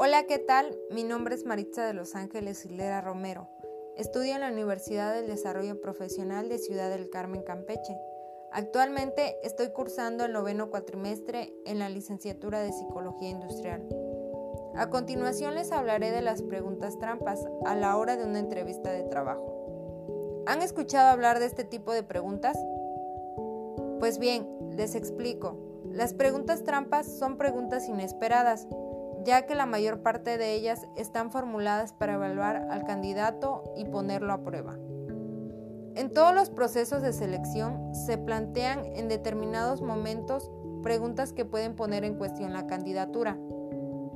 Hola, 0.01 0.23
¿qué 0.23 0.39
tal? 0.39 0.79
Mi 0.91 1.03
nombre 1.03 1.35
es 1.35 1.45
Maritza 1.45 1.85
de 1.85 1.93
Los 1.93 2.15
Ángeles 2.15 2.63
Hilera 2.63 3.01
Romero. 3.01 3.49
Estudio 3.97 4.33
en 4.33 4.39
la 4.39 4.49
Universidad 4.49 5.13
del 5.13 5.27
Desarrollo 5.27 5.81
Profesional 5.81 6.47
de 6.47 6.57
Ciudad 6.57 6.89
del 6.89 7.09
Carmen, 7.09 7.43
Campeche. 7.43 7.97
Actualmente 8.53 9.35
estoy 9.43 9.73
cursando 9.73 10.23
el 10.23 10.31
noveno 10.31 10.69
cuatrimestre 10.69 11.53
en 11.65 11.79
la 11.79 11.89
licenciatura 11.89 12.61
de 12.61 12.71
Psicología 12.71 13.27
Industrial. 13.27 13.85
A 14.77 14.89
continuación 14.89 15.55
les 15.55 15.73
hablaré 15.73 16.11
de 16.11 16.21
las 16.21 16.43
preguntas 16.43 16.97
trampas 16.97 17.45
a 17.65 17.75
la 17.75 17.97
hora 17.97 18.15
de 18.15 18.23
una 18.23 18.39
entrevista 18.39 18.93
de 18.93 19.03
trabajo. 19.03 20.45
¿Han 20.47 20.61
escuchado 20.61 21.09
hablar 21.09 21.39
de 21.39 21.45
este 21.47 21.65
tipo 21.65 21.91
de 21.91 22.03
preguntas? 22.03 22.57
Pues 23.99 24.17
bien, 24.17 24.47
les 24.77 24.95
explico. 24.95 25.57
Las 25.91 26.13
preguntas 26.13 26.63
trampas 26.63 27.05
son 27.05 27.37
preguntas 27.37 27.89
inesperadas, 27.89 28.65
ya 29.25 29.45
que 29.45 29.55
la 29.55 29.65
mayor 29.65 30.01
parte 30.01 30.37
de 30.37 30.53
ellas 30.53 30.87
están 30.95 31.31
formuladas 31.31 31.93
para 31.93 32.13
evaluar 32.13 32.67
al 32.69 32.85
candidato 32.85 33.63
y 33.75 33.85
ponerlo 33.85 34.33
a 34.33 34.43
prueba. 34.43 34.77
En 35.95 36.11
todos 36.13 36.33
los 36.33 36.49
procesos 36.49 37.01
de 37.01 37.11
selección 37.11 37.93
se 37.93 38.17
plantean 38.17 38.85
en 38.95 39.07
determinados 39.09 39.81
momentos 39.81 40.49
preguntas 40.81 41.33
que 41.33 41.45
pueden 41.45 41.75
poner 41.75 42.05
en 42.05 42.15
cuestión 42.15 42.53
la 42.53 42.67
candidatura, 42.67 43.37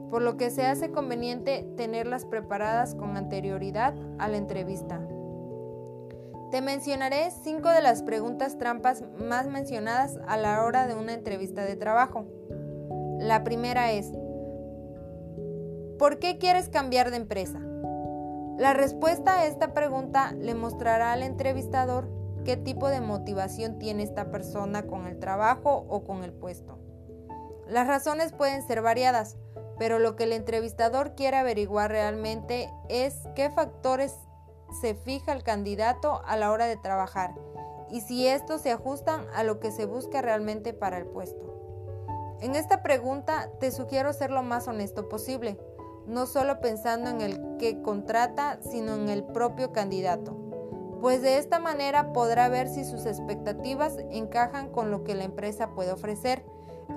por 0.09 0.21
lo 0.21 0.37
que 0.37 0.49
se 0.49 0.65
hace 0.65 0.91
conveniente 0.91 1.67
tenerlas 1.75 2.25
preparadas 2.25 2.95
con 2.95 3.17
anterioridad 3.17 3.95
a 4.19 4.27
la 4.29 4.37
entrevista. 4.37 5.01
Te 6.51 6.61
mencionaré 6.61 7.31
cinco 7.31 7.69
de 7.69 7.81
las 7.81 8.03
preguntas 8.03 8.59
trampas 8.59 9.03
más 9.17 9.47
mencionadas 9.47 10.19
a 10.27 10.37
la 10.37 10.63
hora 10.63 10.87
de 10.87 10.93
una 10.93 11.13
entrevista 11.13 11.65
de 11.65 11.75
trabajo. 11.75 12.27
La 13.17 13.43
primera 13.43 13.91
es, 13.91 14.11
¿por 15.97 16.19
qué 16.19 16.37
quieres 16.37 16.69
cambiar 16.69 17.11
de 17.11 17.17
empresa? 17.17 17.59
La 18.57 18.73
respuesta 18.73 19.39
a 19.39 19.45
esta 19.45 19.73
pregunta 19.73 20.33
le 20.33 20.53
mostrará 20.53 21.11
al 21.11 21.23
entrevistador 21.23 22.07
qué 22.45 22.57
tipo 22.57 22.87
de 22.89 23.01
motivación 23.01 23.79
tiene 23.79 24.03
esta 24.03 24.29
persona 24.31 24.85
con 24.85 25.07
el 25.07 25.19
trabajo 25.19 25.85
o 25.89 26.03
con 26.03 26.23
el 26.23 26.33
puesto. 26.33 26.77
Las 27.67 27.87
razones 27.87 28.33
pueden 28.33 28.61
ser 28.61 28.81
variadas, 28.81 29.37
pero 29.79 29.97
lo 29.97 30.15
que 30.15 30.25
el 30.25 30.33
entrevistador 30.33 31.15
quiere 31.15 31.37
averiguar 31.37 31.89
realmente 31.89 32.69
es 32.89 33.15
qué 33.35 33.49
factores 33.49 34.15
se 34.81 34.95
fija 34.95 35.33
el 35.33 35.43
candidato 35.43 36.21
a 36.25 36.35
la 36.35 36.51
hora 36.51 36.65
de 36.65 36.77
trabajar 36.77 37.33
y 37.89 38.01
si 38.01 38.27
estos 38.27 38.61
se 38.61 38.71
ajustan 38.71 39.25
a 39.33 39.43
lo 39.43 39.59
que 39.59 39.71
se 39.71 39.85
busca 39.85 40.21
realmente 40.21 40.73
para 40.73 40.97
el 40.97 41.05
puesto. 41.05 41.53
En 42.41 42.55
esta 42.55 42.83
pregunta 42.83 43.49
te 43.59 43.71
sugiero 43.71 44.11
ser 44.13 44.31
lo 44.31 44.43
más 44.43 44.67
honesto 44.67 45.07
posible, 45.07 45.57
no 46.07 46.25
solo 46.25 46.59
pensando 46.59 47.09
en 47.09 47.21
el 47.21 47.57
que 47.57 47.81
contrata, 47.81 48.59
sino 48.61 48.95
en 48.95 49.09
el 49.09 49.23
propio 49.23 49.71
candidato, 49.71 50.35
pues 51.01 51.21
de 51.21 51.37
esta 51.37 51.59
manera 51.59 52.13
podrá 52.13 52.49
ver 52.49 52.69
si 52.69 52.85
sus 52.85 53.05
expectativas 53.05 53.97
encajan 54.11 54.69
con 54.69 54.91
lo 54.91 55.03
que 55.03 55.15
la 55.15 55.23
empresa 55.25 55.71
puede 55.75 55.91
ofrecer, 55.91 56.45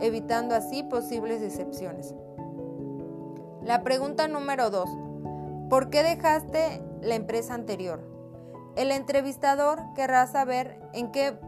evitando 0.01 0.55
así 0.55 0.83
posibles 0.83 1.41
decepciones. 1.41 2.15
La 3.63 3.83
pregunta 3.83 4.29
número 4.29 4.71
2. 4.71 4.89
¿Por 5.69 5.91
qué 5.91 6.05
dejaste 6.05 6.83
la 7.07 7.15
empresa 7.15 7.55
anterior. 7.55 8.01
El 8.77 8.91
entrevistador 8.91 9.81
querrá 9.95 10.27
saber 10.27 10.79
en 10.93 11.11
qué, 11.13 11.39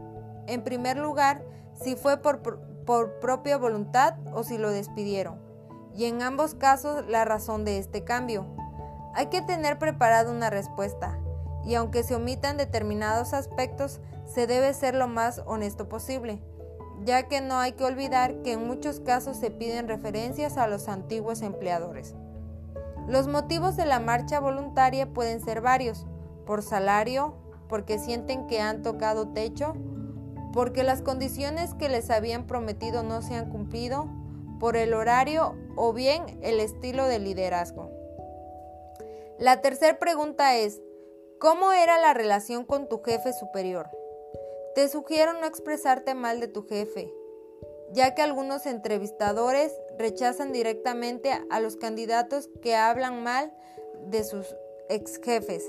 en 0.47 0.63
primer 0.63 0.97
lugar, 0.97 1.43
si 1.79 1.95
fue 1.95 2.17
por, 2.17 2.41
por 2.85 3.19
propia 3.19 3.57
voluntad 3.57 4.15
o 4.33 4.43
si 4.43 4.57
lo 4.57 4.71
despidieron, 4.71 5.39
y 5.95 6.05
en 6.05 6.21
ambos 6.21 6.55
casos 6.55 7.05
la 7.07 7.25
razón 7.25 7.65
de 7.65 7.77
este 7.77 8.03
cambio. 8.03 8.45
Hay 9.13 9.27
que 9.27 9.41
tener 9.41 9.79
preparada 9.79 10.31
una 10.31 10.49
respuesta, 10.49 11.19
y 11.65 11.75
aunque 11.75 12.03
se 12.03 12.15
omitan 12.15 12.57
determinados 12.57 13.33
aspectos, 13.33 13.99
se 14.25 14.47
debe 14.47 14.73
ser 14.73 14.95
lo 14.95 15.07
más 15.07 15.41
honesto 15.45 15.89
posible, 15.89 16.41
ya 17.03 17.23
que 17.23 17.41
no 17.41 17.57
hay 17.57 17.73
que 17.73 17.85
olvidar 17.85 18.41
que 18.41 18.53
en 18.53 18.67
muchos 18.67 18.99
casos 18.99 19.37
se 19.37 19.51
piden 19.51 19.87
referencias 19.87 20.57
a 20.57 20.67
los 20.67 20.87
antiguos 20.87 21.41
empleadores. 21.41 22.15
Los 23.07 23.27
motivos 23.27 23.75
de 23.75 23.85
la 23.85 23.99
marcha 23.99 24.39
voluntaria 24.39 25.11
pueden 25.11 25.41
ser 25.41 25.61
varios, 25.61 26.05
por 26.45 26.61
salario, 26.61 27.35
porque 27.67 27.99
sienten 27.99 28.47
que 28.47 28.61
han 28.61 28.81
tocado 28.83 29.29
techo, 29.29 29.73
porque 30.53 30.83
las 30.83 31.01
condiciones 31.01 31.73
que 31.73 31.89
les 31.89 32.09
habían 32.09 32.45
prometido 32.45 33.03
no 33.03 33.21
se 33.21 33.35
han 33.35 33.49
cumplido, 33.49 34.07
por 34.59 34.75
el 34.75 34.93
horario 34.93 35.55
o 35.81 35.93
bien 35.93 36.37
el 36.41 36.59
estilo 36.59 37.05
de 37.05 37.19
liderazgo. 37.19 37.89
La 39.37 39.61
tercera 39.61 39.97
pregunta 39.97 40.57
es, 40.57 40.81
¿cómo 41.39 41.71
era 41.71 41.97
la 41.97 42.13
relación 42.13 42.65
con 42.65 42.89
tu 42.89 43.01
jefe 43.01 43.31
superior? 43.31 43.89
Te 44.75 44.89
sugiero 44.89 45.31
no 45.31 45.45
expresarte 45.45 46.15
mal 46.15 46.41
de 46.41 46.49
tu 46.49 46.67
jefe, 46.67 47.13
ya 47.93 48.13
que 48.13 48.21
algunos 48.21 48.65
entrevistadores 48.65 49.73
rechazan 49.97 50.51
directamente 50.51 51.31
a 51.49 51.61
los 51.61 51.77
candidatos 51.77 52.49
que 52.61 52.75
hablan 52.75 53.23
mal 53.23 53.53
de 54.07 54.25
sus 54.25 54.53
ex 54.89 55.17
jefes. 55.23 55.63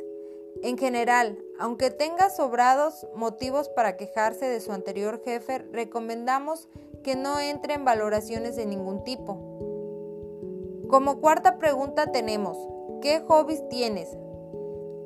En 0.64 0.76
general, 0.76 1.38
aunque 1.60 1.92
tenga 1.92 2.30
sobrados 2.30 3.06
motivos 3.14 3.68
para 3.68 3.96
quejarse 3.96 4.46
de 4.46 4.60
su 4.60 4.72
anterior 4.72 5.22
jefe, 5.24 5.58
recomendamos 5.70 6.68
que 7.04 7.14
no 7.14 7.38
entre 7.38 7.74
en 7.74 7.84
valoraciones 7.84 8.56
de 8.56 8.66
ningún 8.66 9.04
tipo. 9.04 9.49
Como 10.90 11.20
cuarta 11.20 11.56
pregunta 11.58 12.10
tenemos, 12.10 12.58
¿qué 13.00 13.20
hobbies 13.20 13.62
tienes? 13.68 14.08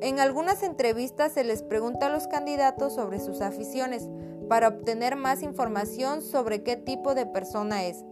En 0.01 0.19
algunas 0.19 0.63
entrevistas 0.63 1.33
se 1.33 1.43
les 1.43 1.61
pregunta 1.61 2.07
a 2.07 2.09
los 2.09 2.27
candidatos 2.27 2.95
sobre 2.95 3.19
sus 3.19 3.39
aficiones 3.41 4.09
para 4.49 4.69
obtener 4.69 5.15
más 5.15 5.43
información 5.43 6.23
sobre 6.23 6.63
qué 6.63 6.75
tipo 6.75 7.13
de 7.13 7.27
persona 7.27 7.83
es 7.85 8.03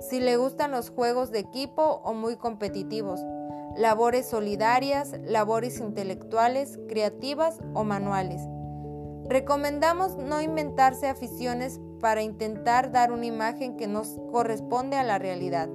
si 0.00 0.20
le 0.20 0.36
gustan 0.36 0.72
los 0.72 0.90
juegos 0.90 1.30
de 1.30 1.38
equipo 1.38 2.00
o 2.02 2.12
muy 2.12 2.36
competitivos, 2.36 3.20
labores 3.76 4.26
solidarias, 4.26 5.14
labores 5.22 5.78
intelectuales, 5.78 6.78
creativas 6.88 7.60
o 7.74 7.84
manuales. 7.84 8.42
Recomendamos 9.28 10.16
no 10.16 10.42
inventarse 10.42 11.08
aficiones 11.08 11.80
para 12.00 12.22
intentar 12.22 12.90
dar 12.90 13.12
una 13.12 13.26
imagen 13.26 13.76
que 13.76 13.86
no 13.86 14.02
corresponde 14.32 14.96
a 14.96 15.04
la 15.04 15.18
realidad, 15.18 15.68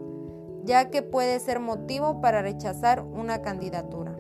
ya 0.68 0.92
que 0.92 1.02
puede 1.02 1.40
ser 1.40 1.60
motivo 1.62 2.20
para 2.20 2.42
rechazar 2.42 3.02
una 3.02 3.42
candidatura. 3.42 4.16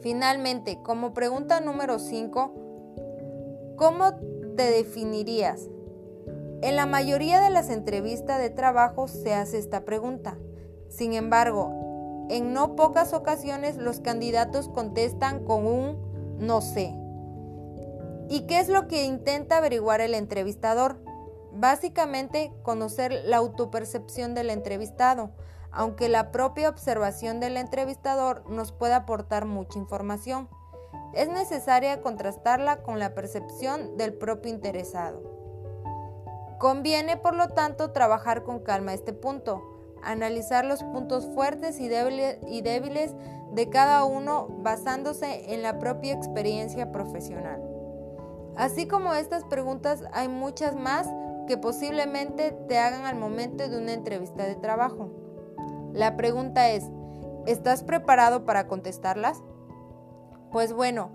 Finalmente, 0.00 0.80
como 0.82 1.12
pregunta 1.12 1.60
número 1.60 1.98
5, 1.98 3.74
¿cómo 3.76 4.14
te 4.56 4.70
definirías? 4.70 5.68
En 6.62 6.74
la 6.74 6.86
mayoría 6.86 7.40
de 7.40 7.50
las 7.50 7.68
entrevistas 7.68 8.40
de 8.40 8.48
trabajo 8.48 9.08
se 9.08 9.34
hace 9.34 9.58
esta 9.58 9.84
pregunta. 9.84 10.38
Sin 10.88 11.12
embargo, 11.12 12.26
en 12.30 12.54
no 12.54 12.74
pocas 12.74 13.12
ocasiones 13.12 13.76
los 13.76 14.00
candidatos 14.00 14.70
contestan 14.70 15.44
con 15.44 15.66
un 15.66 16.38
no 16.38 16.62
sé. 16.62 16.94
¿Y 18.30 18.46
qué 18.46 18.58
es 18.58 18.68
lo 18.68 18.88
que 18.88 19.04
intenta 19.04 19.58
averiguar 19.58 20.00
el 20.00 20.14
entrevistador? 20.14 20.96
Básicamente, 21.58 22.52
conocer 22.62 23.12
la 23.24 23.38
autopercepción 23.38 24.34
del 24.34 24.50
entrevistado, 24.50 25.30
aunque 25.70 26.10
la 26.10 26.30
propia 26.30 26.68
observación 26.68 27.40
del 27.40 27.56
entrevistador 27.56 28.48
nos 28.50 28.72
puede 28.72 28.92
aportar 28.92 29.46
mucha 29.46 29.78
información. 29.78 30.50
Es 31.14 31.28
necesaria 31.30 32.02
contrastarla 32.02 32.82
con 32.82 32.98
la 32.98 33.14
percepción 33.14 33.96
del 33.96 34.12
propio 34.12 34.52
interesado. 34.52 35.22
Conviene, 36.58 37.16
por 37.16 37.34
lo 37.34 37.48
tanto, 37.48 37.90
trabajar 37.90 38.42
con 38.42 38.58
calma 38.58 38.92
este 38.92 39.14
punto, 39.14 39.62
analizar 40.02 40.66
los 40.66 40.82
puntos 40.82 41.26
fuertes 41.34 41.80
y 41.80 41.88
débiles, 41.88 43.14
de 43.52 43.70
cada 43.70 44.04
uno 44.04 44.48
basándose 44.58 45.54
en 45.54 45.62
la 45.62 45.78
propia 45.78 46.12
experiencia 46.12 46.92
profesional. 46.92 47.62
Así 48.56 48.86
como 48.86 49.14
estas 49.14 49.44
preguntas, 49.44 50.02
hay 50.12 50.28
muchas 50.28 50.74
más 50.74 51.08
que 51.46 51.56
posiblemente 51.56 52.52
te 52.68 52.78
hagan 52.78 53.04
al 53.04 53.16
momento 53.16 53.68
de 53.68 53.78
una 53.78 53.92
entrevista 53.92 54.44
de 54.44 54.56
trabajo. 54.56 55.10
La 55.92 56.16
pregunta 56.16 56.70
es, 56.70 56.84
¿estás 57.46 57.82
preparado 57.82 58.44
para 58.44 58.66
contestarlas? 58.66 59.42
Pues 60.52 60.72
bueno, 60.72 61.10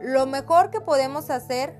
lo 0.00 0.26
mejor 0.26 0.70
que 0.70 0.80
podemos 0.80 1.30
hacer 1.30 1.76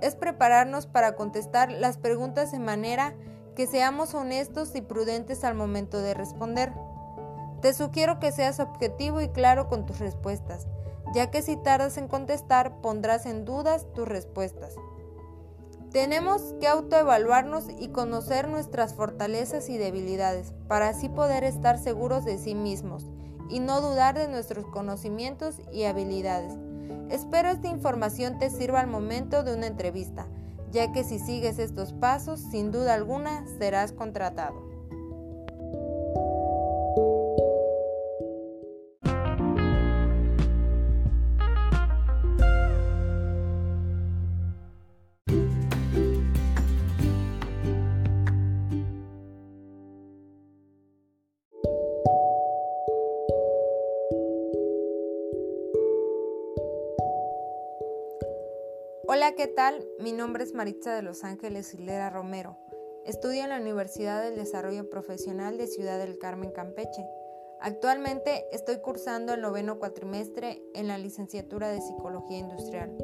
es 0.00 0.16
prepararnos 0.16 0.86
para 0.86 1.14
contestar 1.14 1.70
las 1.70 1.96
preguntas 1.96 2.52
de 2.52 2.58
manera 2.58 3.14
que 3.54 3.66
seamos 3.66 4.14
honestos 4.14 4.74
y 4.74 4.82
prudentes 4.82 5.44
al 5.44 5.54
momento 5.54 5.98
de 5.98 6.14
responder. 6.14 6.72
Te 7.60 7.72
sugiero 7.72 8.18
que 8.18 8.32
seas 8.32 8.60
objetivo 8.60 9.20
y 9.20 9.28
claro 9.28 9.68
con 9.68 9.86
tus 9.86 10.00
respuestas, 10.00 10.66
ya 11.14 11.30
que 11.30 11.42
si 11.42 11.56
tardas 11.56 11.96
en 11.96 12.08
contestar 12.08 12.80
pondrás 12.80 13.26
en 13.26 13.44
dudas 13.44 13.86
tus 13.94 14.08
respuestas. 14.08 14.74
Tenemos 15.92 16.54
que 16.58 16.66
autoevaluarnos 16.66 17.66
y 17.78 17.88
conocer 17.88 18.48
nuestras 18.48 18.94
fortalezas 18.94 19.68
y 19.68 19.76
debilidades 19.76 20.54
para 20.66 20.88
así 20.88 21.10
poder 21.10 21.44
estar 21.44 21.78
seguros 21.78 22.24
de 22.24 22.38
sí 22.38 22.54
mismos 22.54 23.10
y 23.50 23.60
no 23.60 23.82
dudar 23.82 24.16
de 24.16 24.26
nuestros 24.26 24.64
conocimientos 24.66 25.56
y 25.70 25.84
habilidades. 25.84 26.54
Espero 27.10 27.50
esta 27.50 27.68
información 27.68 28.38
te 28.38 28.48
sirva 28.48 28.80
al 28.80 28.86
momento 28.86 29.42
de 29.42 29.54
una 29.54 29.66
entrevista, 29.66 30.26
ya 30.70 30.92
que 30.92 31.04
si 31.04 31.18
sigues 31.18 31.58
estos 31.58 31.92
pasos, 31.92 32.40
sin 32.40 32.70
duda 32.70 32.94
alguna 32.94 33.44
serás 33.58 33.92
contratado. 33.92 34.71
¿Qué 59.36 59.46
tal? 59.46 59.86
Mi 59.98 60.12
nombre 60.12 60.44
es 60.44 60.52
Maritza 60.52 60.94
de 60.94 61.00
Los 61.00 61.24
Ángeles 61.24 61.72
Hilera 61.72 62.10
Romero. 62.10 62.58
Estudio 63.06 63.44
en 63.44 63.48
la 63.48 63.60
Universidad 63.60 64.22
del 64.22 64.36
Desarrollo 64.36 64.90
Profesional 64.90 65.56
de 65.56 65.68
Ciudad 65.68 65.98
del 65.98 66.18
Carmen, 66.18 66.50
Campeche. 66.50 67.06
Actualmente 67.58 68.44
estoy 68.52 68.80
cursando 68.82 69.32
el 69.32 69.40
noveno 69.40 69.78
cuatrimestre 69.78 70.62
en 70.74 70.86
la 70.86 70.98
licenciatura 70.98 71.70
de 71.70 71.80
Psicología 71.80 72.38
Industrial. 72.38 72.94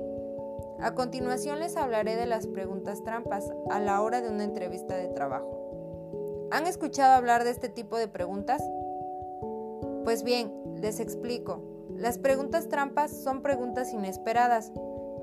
A 0.80 0.94
continuación 0.94 1.61
les 1.61 1.78
hablaré 1.78 2.14
de 2.14 2.26
las 2.26 2.47
preguntas 2.47 3.02
trampas 3.04 3.50
a 3.70 3.80
la 3.80 4.02
hora 4.02 4.20
de 4.20 4.28
una 4.28 4.44
entrevista 4.44 4.97
de 4.97 5.08
trabajo. 5.08 6.49
¿Han 6.50 6.66
escuchado 6.66 7.14
hablar 7.14 7.44
de 7.44 7.50
este 7.50 7.70
tipo 7.70 7.97
de 7.97 8.08
preguntas? 8.08 8.62
Pues 10.04 10.25
bien, 10.25 10.52
les 10.76 11.00
explico. 11.00 11.62
Las 11.97 12.18
preguntas 12.18 12.68
trampas 12.68 13.11
son 13.23 13.40
preguntas 13.40 13.94
inesperadas 13.94 14.73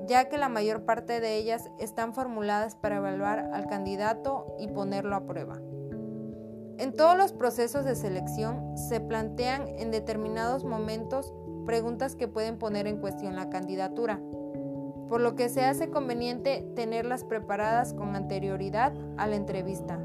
ya 0.06 0.28
que 0.28 0.38
la 0.38 0.48
mayor 0.48 0.84
parte 0.84 1.20
de 1.20 1.36
ellas 1.36 1.70
están 1.78 2.14
formuladas 2.14 2.76
para 2.76 2.96
evaluar 2.96 3.50
al 3.52 3.66
candidato 3.66 4.54
y 4.58 4.68
ponerlo 4.68 5.16
a 5.16 5.26
prueba. 5.26 5.60
En 6.78 6.92
todos 6.92 7.16
los 7.16 7.32
procesos 7.32 7.84
de 7.84 7.94
selección 7.94 8.76
se 8.76 9.00
plantean 9.00 9.66
en 9.66 9.90
determinados 9.90 10.64
momentos 10.64 11.32
preguntas 11.64 12.16
que 12.16 12.28
pueden 12.28 12.58
poner 12.58 12.86
en 12.86 12.98
cuestión 12.98 13.34
la 13.34 13.48
candidatura, 13.48 14.20
por 15.08 15.20
lo 15.20 15.36
que 15.36 15.48
se 15.48 15.64
hace 15.64 15.90
conveniente 15.90 16.66
tenerlas 16.74 17.24
preparadas 17.24 17.94
con 17.94 18.14
anterioridad 18.14 18.92
a 19.16 19.26
la 19.26 19.36
entrevista. 19.36 19.98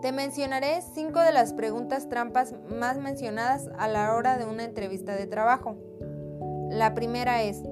Te 0.00 0.12
mencionaré 0.12 0.80
cinco 0.80 1.20
de 1.20 1.32
las 1.32 1.52
preguntas 1.52 2.08
trampas 2.08 2.54
más 2.70 2.98
mencionadas 2.98 3.68
a 3.78 3.88
la 3.88 4.14
hora 4.14 4.38
de 4.38 4.46
una 4.46 4.64
entrevista 4.64 5.14
de 5.14 5.26
trabajo. 5.26 5.76
La 6.70 6.94
primera 6.94 7.42
es, 7.42 7.62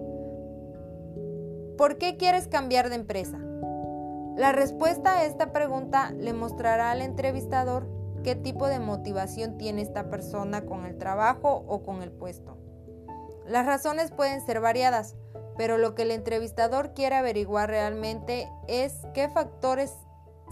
¿Por 1.76 1.98
qué 1.98 2.16
quieres 2.16 2.48
cambiar 2.48 2.88
de 2.88 2.94
empresa? 2.94 3.38
La 4.34 4.52
respuesta 4.52 5.18
a 5.18 5.24
esta 5.26 5.52
pregunta 5.52 6.10
le 6.12 6.32
mostrará 6.32 6.90
al 6.90 7.02
entrevistador 7.02 7.86
qué 8.24 8.34
tipo 8.34 8.66
de 8.66 8.78
motivación 8.78 9.58
tiene 9.58 9.82
esta 9.82 10.08
persona 10.08 10.64
con 10.64 10.86
el 10.86 10.96
trabajo 10.96 11.64
o 11.68 11.82
con 11.82 12.02
el 12.02 12.10
puesto. 12.10 12.56
Las 13.46 13.66
razones 13.66 14.10
pueden 14.10 14.40
ser 14.40 14.60
variadas, 14.60 15.16
pero 15.58 15.76
lo 15.76 15.94
que 15.94 16.02
el 16.02 16.12
entrevistador 16.12 16.94
quiere 16.94 17.16
averiguar 17.16 17.68
realmente 17.68 18.50
es 18.68 18.94
qué 19.12 19.28
factores 19.28 19.92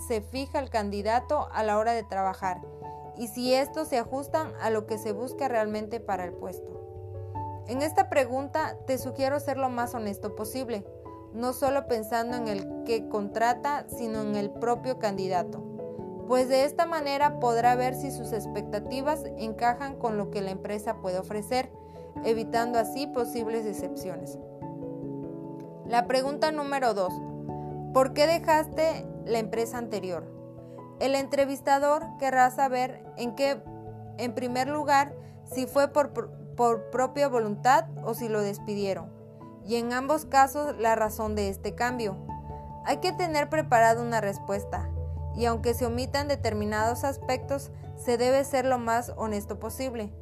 se 0.09 0.21
fija 0.21 0.59
el 0.59 0.69
candidato 0.69 1.49
a 1.53 1.63
la 1.63 1.79
hora 1.79 1.93
de 1.93 2.03
trabajar 2.03 2.61
y 3.17 3.29
si 3.29 3.55
estos 3.55 3.89
se 3.89 3.97
ajustan 3.97 4.53
a 4.61 4.69
lo 4.69 4.87
que 4.87 4.99
se 4.99 5.13
busca 5.13 5.49
realmente 5.49 6.01
para 6.01 6.25
el 6.25 6.35
puesto. 6.35 7.65
En 7.67 7.81
esta 7.81 8.11
pregunta 8.11 8.77
te 8.87 8.99
sugiero 8.99 9.41
ser 9.41 9.57
lo 9.57 9.71
más 9.71 9.95
honesto 9.95 10.35
posible 10.35 10.85
no 11.35 11.53
solo 11.53 11.87
pensando 11.89 12.37
en 12.37 12.49
el 12.49 12.85
que 12.85 13.09
contrata, 13.09 13.85
sino 13.89 14.23
en 14.23 14.37
el 14.37 14.51
propio 14.51 14.99
candidato, 15.01 15.63
pues 16.29 16.49
de 16.49 16.65
esta 16.65 16.87
manera 16.87 17.41
podrá 17.41 17.75
ver 17.75 17.95
si 17.95 18.11
sus 18.11 18.33
expectativas 18.33 19.25
encajan 19.37 19.97
con 19.97 20.17
lo 20.17 20.31
que 20.31 20.41
la 20.41 20.53
empresa 20.53 21.03
puede 21.03 21.19
ofrecer, 21.19 21.71
evitando 22.25 22.79
así 22.79 23.09
posibles 23.09 23.65
decepciones. 23.65 24.39
La 25.87 26.07
pregunta 26.07 26.53
número 26.53 26.95
2. 26.95 27.13
¿Por 27.93 28.15
qué 28.15 28.27
dejaste 28.27 29.05
la 29.27 29.39
empresa 29.39 29.77
anterior? 29.77 30.25
El 31.01 31.17
entrevistador 31.17 32.05
querrá 32.19 32.51
saber 32.53 33.05
en 33.17 33.35
qué, 33.35 33.61
en 34.19 34.35
primer 34.35 34.69
lugar, 34.69 35.15
si 35.45 35.67
fue 35.67 35.89
por, 35.89 36.13
por 36.57 36.91
propia 36.91 37.29
voluntad 37.29 37.87
o 38.05 38.15
si 38.15 38.29
lo 38.29 38.41
despidieron 38.41 39.14
y 39.65 39.77
en 39.77 39.93
ambos 39.93 40.27
casos 40.27 40.77
la 40.79 40.95
razón 40.95 41.35
de 41.35 41.49
este 41.49 41.75
cambio. 41.75 42.17
Hay 42.85 42.99
que 42.99 43.13
tener 43.13 43.49
preparada 43.49 44.03
una 44.03 44.21
respuesta 44.21 44.91
y 45.35 45.47
aunque 45.47 45.75
se 45.75 45.87
omitan 45.87 46.29
determinados 46.29 47.05
aspectos, 47.05 47.71
se 47.97 48.17
debe 48.19 48.45
ser 48.45 48.67
lo 48.67 48.79
más 48.79 49.13
honesto 49.17 49.59
posible, 49.59 50.13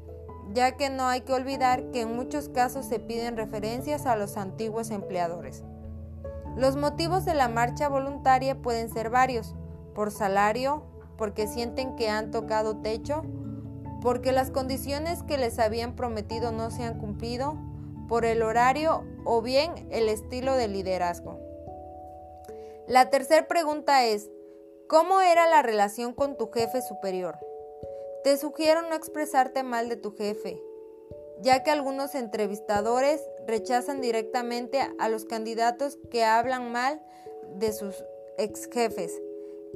ya 0.52 0.72
que 0.72 0.90
no 0.90 1.06
hay 1.06 1.22
que 1.22 1.32
olvidar 1.32 1.90
que 1.90 2.02
en 2.02 2.16
muchos 2.16 2.48
casos 2.48 2.86
se 2.86 2.98
piden 2.98 3.36
referencias 3.36 4.06
a 4.06 4.16
los 4.16 4.36
antiguos 4.36 4.90
empleadores. 4.90 5.64
Los 6.56 6.76
motivos 6.76 7.24
de 7.24 7.34
la 7.34 7.48
marcha 7.48 7.88
voluntaria 7.88 8.60
pueden 8.60 8.90
ser 8.90 9.10
varios, 9.10 9.54
por 9.94 10.10
salario, 10.10 10.84
porque 11.16 11.46
sienten 11.46 11.96
que 11.96 12.08
han 12.10 12.30
tocado 12.30 12.78
techo, 12.78 13.22
porque 14.00 14.32
las 14.32 14.50
condiciones 14.50 15.22
que 15.22 15.38
les 15.38 15.58
habían 15.58 15.94
prometido 15.94 16.52
no 16.52 16.70
se 16.70 16.84
han 16.84 16.98
cumplido, 16.98 17.56
por 18.12 18.26
el 18.26 18.42
horario 18.42 19.06
o 19.24 19.40
bien 19.40 19.88
el 19.90 20.10
estilo 20.10 20.54
de 20.54 20.68
liderazgo. 20.68 21.40
La 22.86 23.08
tercera 23.08 23.48
pregunta 23.48 24.04
es, 24.04 24.28
¿cómo 24.86 25.22
era 25.22 25.48
la 25.48 25.62
relación 25.62 26.12
con 26.12 26.36
tu 26.36 26.50
jefe 26.50 26.82
superior? 26.82 27.38
Te 28.22 28.36
sugiero 28.36 28.82
no 28.82 28.94
expresarte 28.94 29.62
mal 29.62 29.88
de 29.88 29.96
tu 29.96 30.14
jefe, 30.14 30.62
ya 31.40 31.62
que 31.62 31.70
algunos 31.70 32.14
entrevistadores 32.14 33.22
rechazan 33.46 34.02
directamente 34.02 34.86
a 34.98 35.08
los 35.08 35.24
candidatos 35.24 35.98
que 36.10 36.22
hablan 36.22 36.70
mal 36.70 37.00
de 37.54 37.72
sus 37.72 38.04
ex 38.36 38.68
jefes. 38.70 39.22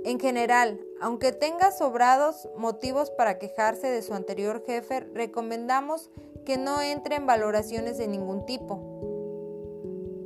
En 0.05 0.20
general, 0.20 0.79
aunque 1.01 1.33
tenga 1.33 1.72
sobrados 1.72 2.51
motivos 2.55 3.11
para 3.11 3.38
quejarse 3.38 3.87
de 3.87 4.03
su 4.03 4.12
anterior 4.12 4.62
jefe, 4.66 5.01
recomendamos 5.14 6.11
que 6.47 6.57
no 6.57 6.81
entre 6.81 7.17
en 7.17 7.27
valoraciones 7.27 7.99
de 7.99 8.09
ningún 8.09 8.47
tipo. 8.47 8.81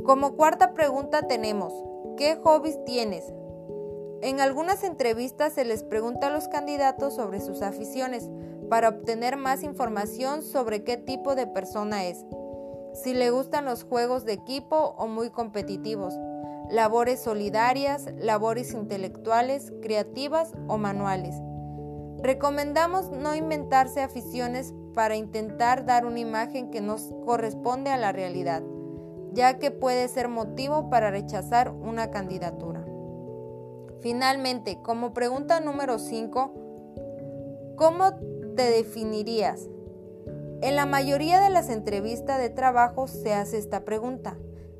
Como 0.05 0.37
cuarta 0.37 0.75
pregunta 0.75 1.23
tenemos, 1.27 1.73
¿qué 2.17 2.37
hobbies 2.37 2.85
tienes? 2.85 3.25
En 4.23 4.39
algunas 4.39 4.85
entrevistas 4.85 5.55
se 5.55 5.65
les 5.65 5.83
pregunta 5.83 6.29
a 6.29 6.31
los 6.31 6.47
candidatos 6.47 7.17
sobre 7.17 7.41
sus 7.41 7.63
aficiones 7.63 8.29
para 8.69 8.91
obtener 8.91 9.37
más 9.37 9.63
información 9.63 10.43
sobre 10.43 10.85
qué 10.85 10.99
tipo 10.99 11.35
de 11.35 11.47
persona 11.47 12.05
es, 12.05 12.25
si 12.93 13.15
le 13.15 13.31
gustan 13.31 13.65
los 13.65 13.85
juegos 13.85 14.25
de 14.25 14.35
equipo 14.35 14.95
o 14.99 15.07
muy 15.07 15.31
competitivos, 15.31 16.15
labores 16.71 17.21
solidarias, 17.21 18.09
labores 18.19 18.75
intelectuales, 18.75 19.73
creativas 19.81 20.53
o 20.69 20.77
manuales. 20.77 21.35
Recomendamos 22.23 23.11
no 23.11 23.35
inventarse 23.35 24.03
aficiones 24.03 24.75
para 24.95 25.17
intentar 25.17 25.85
dar 25.85 26.07
una 26.07 26.21
imagen 26.21 26.71
que 26.71 26.81
nos 26.81 27.13
corresponde 27.25 27.91
a 27.91 27.97
la 27.97 28.13
realidad, 28.13 28.63
ya 29.33 29.59
que 29.59 29.71
puede 29.71 30.09
ser 30.09 30.29
motivo 30.29 30.91
para 30.91 31.11
rechazar 31.11 31.71
una 31.71 32.11
candidatura. 32.11 32.85
Finalmente, 34.01 34.81
como 34.83 35.13
pregunta 35.13 35.61
número 35.61 35.99
5, 35.99 37.75
¿cómo 37.77 38.15
te 38.57 38.71
definirías? 38.71 39.69
En 40.63 40.77
la 40.77 40.87
mayoría 40.87 41.41
de 41.41 41.51
las 41.51 41.71
entrevistas 41.71 42.39
de 42.39 42.51
trabajo 42.51 43.09
se 43.09 43.33
hace 43.33 43.59
esta 43.59 43.85
pregunta. 43.85 44.37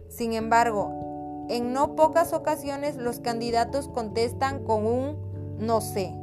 Sin 0.09 0.33
embargo, 0.35 1.47
en 1.49 1.73
no 1.73 1.97
pocas 1.97 2.33
ocasiones 2.33 2.97
los 2.97 3.21
candidatos 3.21 3.89
contestan 3.89 4.65
con 4.65 4.87
un 4.87 5.31
no 5.59 5.81
sé. 5.81 6.20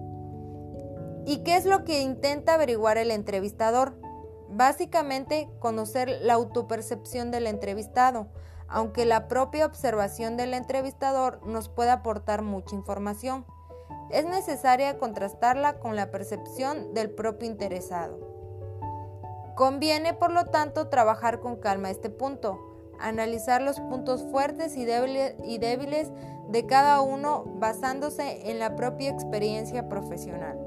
¿Y 1.27 1.39
qué 1.39 1.57
es 1.57 1.65
lo 1.65 1.83
que 1.83 1.99
intenta 1.99 2.53
averiguar 2.53 2.97
el 2.97 3.11
entrevistador? 3.11 3.99
Básicamente, 4.47 5.49
conocer 5.59 6.07
la 6.21 6.35
autopercepción 6.35 7.31
del 7.31 7.47
entrevistado, 7.47 8.27
aunque 8.69 9.05
la 9.05 9.27
propia 9.27 9.65
observación 9.65 10.37
del 10.37 10.53
entrevistador 10.53 11.45
nos 11.45 11.67
puede 11.67 11.89
aportar 11.89 12.43
mucha 12.43 12.75
información. 12.75 13.45
Es 14.09 14.25
necesaria 14.25 14.97
contrastarla 14.99 15.79
con 15.79 15.97
la 15.97 16.11
percepción 16.11 16.93
del 16.93 17.09
propio 17.09 17.49
interesado. 17.49 18.17
Conviene, 19.57 20.13
por 20.13 20.31
lo 20.31 20.45
tanto, 20.45 20.87
trabajar 20.87 21.41
con 21.41 21.57
calma 21.57 21.89
este 21.89 22.09
punto, 22.09 22.57
analizar 23.01 23.61
los 23.61 23.81
puntos 23.81 24.25
fuertes 24.31 24.77
y 24.77 24.85
débiles, 24.85 26.09
de 26.47 26.65
cada 26.65 27.01
uno 27.01 27.43
basándose 27.57 28.49
en 28.49 28.59
la 28.59 28.77
propia 28.77 29.09
experiencia 29.09 29.89
profesional. 29.89 30.66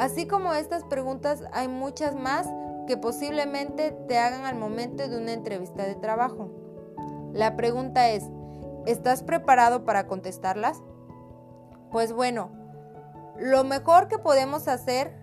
Así 0.00 0.26
como 0.26 0.54
estas 0.54 0.82
preguntas 0.84 1.44
hay 1.52 1.68
muchas 1.68 2.14
más 2.14 2.48
que 2.86 2.96
posiblemente 2.96 3.92
te 4.08 4.16
hagan 4.16 4.46
al 4.46 4.54
momento 4.54 5.06
de 5.06 5.18
una 5.18 5.34
entrevista 5.34 5.84
de 5.84 5.94
trabajo. 5.94 6.48
La 7.34 7.54
pregunta 7.54 8.08
es, 8.08 8.24
¿estás 8.86 9.22
preparado 9.22 9.84
para 9.84 10.06
contestarlas? 10.06 10.82
Pues 11.90 12.14
bueno, 12.14 12.50
lo 13.38 13.62
mejor 13.62 14.08
que 14.08 14.16
podemos 14.16 14.68
hacer 14.68 15.14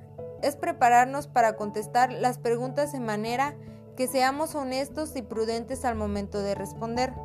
es 0.43 0.55
prepararnos 0.55 1.27
para 1.27 1.55
contestar 1.55 2.13
las 2.13 2.37
preguntas 2.37 2.91
de 2.91 2.99
manera 2.99 3.55
que 3.95 4.05
seamos 4.05 4.53
honestos 4.53 5.15
y 5.15 5.23
prudentes 5.23 5.85
al 5.85 5.95
momento 5.95 6.43
de 6.43 6.53
responder. 6.53 7.15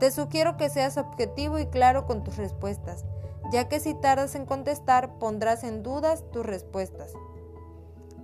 Te 0.00 0.10
sugiero 0.10 0.56
que 0.56 0.68
seas 0.68 0.96
objetivo 0.96 1.60
y 1.60 1.66
claro 1.66 2.04
con 2.04 2.24
tus 2.24 2.36
respuestas, 2.36 3.04
ya 3.50 3.68
que 3.68 3.80
si 3.80 3.94
tardas 3.94 4.34
en 4.34 4.46
contestar 4.46 5.18
pondrás 5.18 5.64
en 5.64 5.82
dudas 5.82 6.24
tus 6.32 6.44
respuestas. 6.44 7.12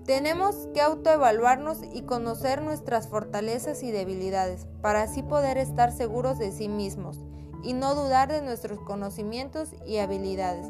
Tenemos 0.05 0.69
que 0.75 0.81
autoevaluarnos 0.81 1.83
y 1.93 2.03
conocer 2.03 2.63
nuestras 2.63 3.09
fortalezas 3.09 3.83
y 3.83 3.91
debilidades 3.91 4.67
para 4.83 5.03
así 5.03 5.23
poder 5.23 5.59
estar 5.59 5.93
seguros 5.93 6.39
de 6.39 6.53
sí 6.53 6.69
mismos 6.69 7.19
y 7.63 7.75
no 7.75 7.95
dudar 7.95 8.29
de 8.29 8.43
nuestros 8.43 8.81
conocimientos 8.81 9.71
y 9.87 9.99
habilidades. 9.99 10.67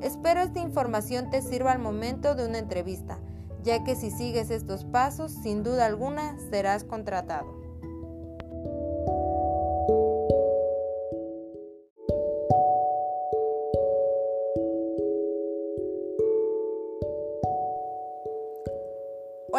Espero 0.00 0.40
esta 0.40 0.60
información 0.60 1.28
te 1.30 1.42
sirva 1.42 1.72
al 1.72 1.80
momento 1.80 2.34
de 2.34 2.46
una 2.46 2.58
entrevista, 2.58 3.18
ya 3.62 3.82
que 3.82 3.96
si 3.96 4.10
sigues 4.10 4.50
estos 4.50 4.84
pasos, 4.84 5.32
sin 5.32 5.64
duda 5.64 5.86
alguna, 5.86 6.36
serás 6.50 6.84
contratado. 6.84 7.67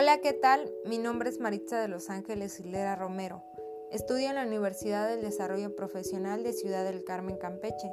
Hola, 0.10 0.22
¿qué 0.22 0.34
tal? 0.34 0.74
Mi 0.86 0.98
nombre 0.98 1.30
es 1.30 1.40
Maritza 1.40 1.80
de 1.80 1.88
Los 1.88 2.10
Ángeles 2.10 2.60
Hilera 2.60 2.96
Romero. 2.96 3.44
Estudio 3.92 4.30
en 4.30 4.36
la 4.38 4.44
Universidad 4.44 5.08
del 5.08 5.22
Desarrollo 5.22 5.76
Profesional 5.76 6.42
de 6.42 6.54
Ciudad 6.54 6.84
del 6.84 7.04
Carmen, 7.04 7.38
Campeche. 7.38 7.92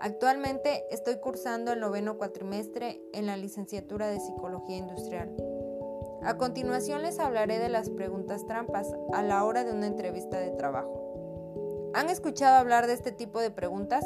Actualmente 0.00 0.82
estoy 0.90 1.20
cursando 1.20 1.70
el 1.70 1.78
noveno 1.78 2.18
cuatrimestre 2.18 3.00
en 3.12 3.26
la 3.26 3.36
licenciatura 3.36 4.08
de 4.08 4.18
Psicología 4.18 4.76
Industrial. 4.76 5.32
A 6.24 6.36
continuación 6.36 7.02
les 7.02 7.20
hablaré 7.20 7.60
de 7.60 7.68
las 7.68 7.90
preguntas 7.90 8.44
trampas 8.44 8.92
a 9.12 9.22
la 9.22 9.44
hora 9.44 9.62
de 9.62 9.72
una 9.72 9.86
entrevista 9.86 10.40
de 10.40 10.50
trabajo. 10.50 11.92
¿Han 11.94 12.10
escuchado 12.10 12.56
hablar 12.56 12.88
de 12.88 12.94
este 12.94 13.12
tipo 13.12 13.40
de 13.40 13.52
preguntas? 13.52 14.04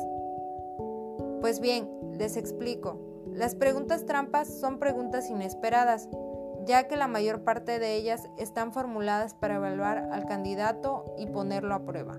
Pues 1.41 1.61
bien, 1.61 1.89
les 2.19 2.37
explico. 2.37 3.01
Las 3.33 3.55
preguntas 3.55 4.05
trampas 4.05 4.47
son 4.61 4.79
preguntas 4.79 5.31
inesperadas, 5.31 6.11
ya 6.67 6.89
que 6.89 6.97
la 6.97 7.07
mayor 7.07 7.43
parte 7.43 7.79
de 7.79 7.95
ellas 7.95 8.29
están 8.37 8.73
formuladas 8.73 9.35
para 9.35 9.57
evaluar 9.57 10.09
al 10.13 10.27
candidato 10.27 11.15
y 11.17 11.27
ponerlo 11.27 11.75
a 11.75 11.85
prueba. 11.85 12.19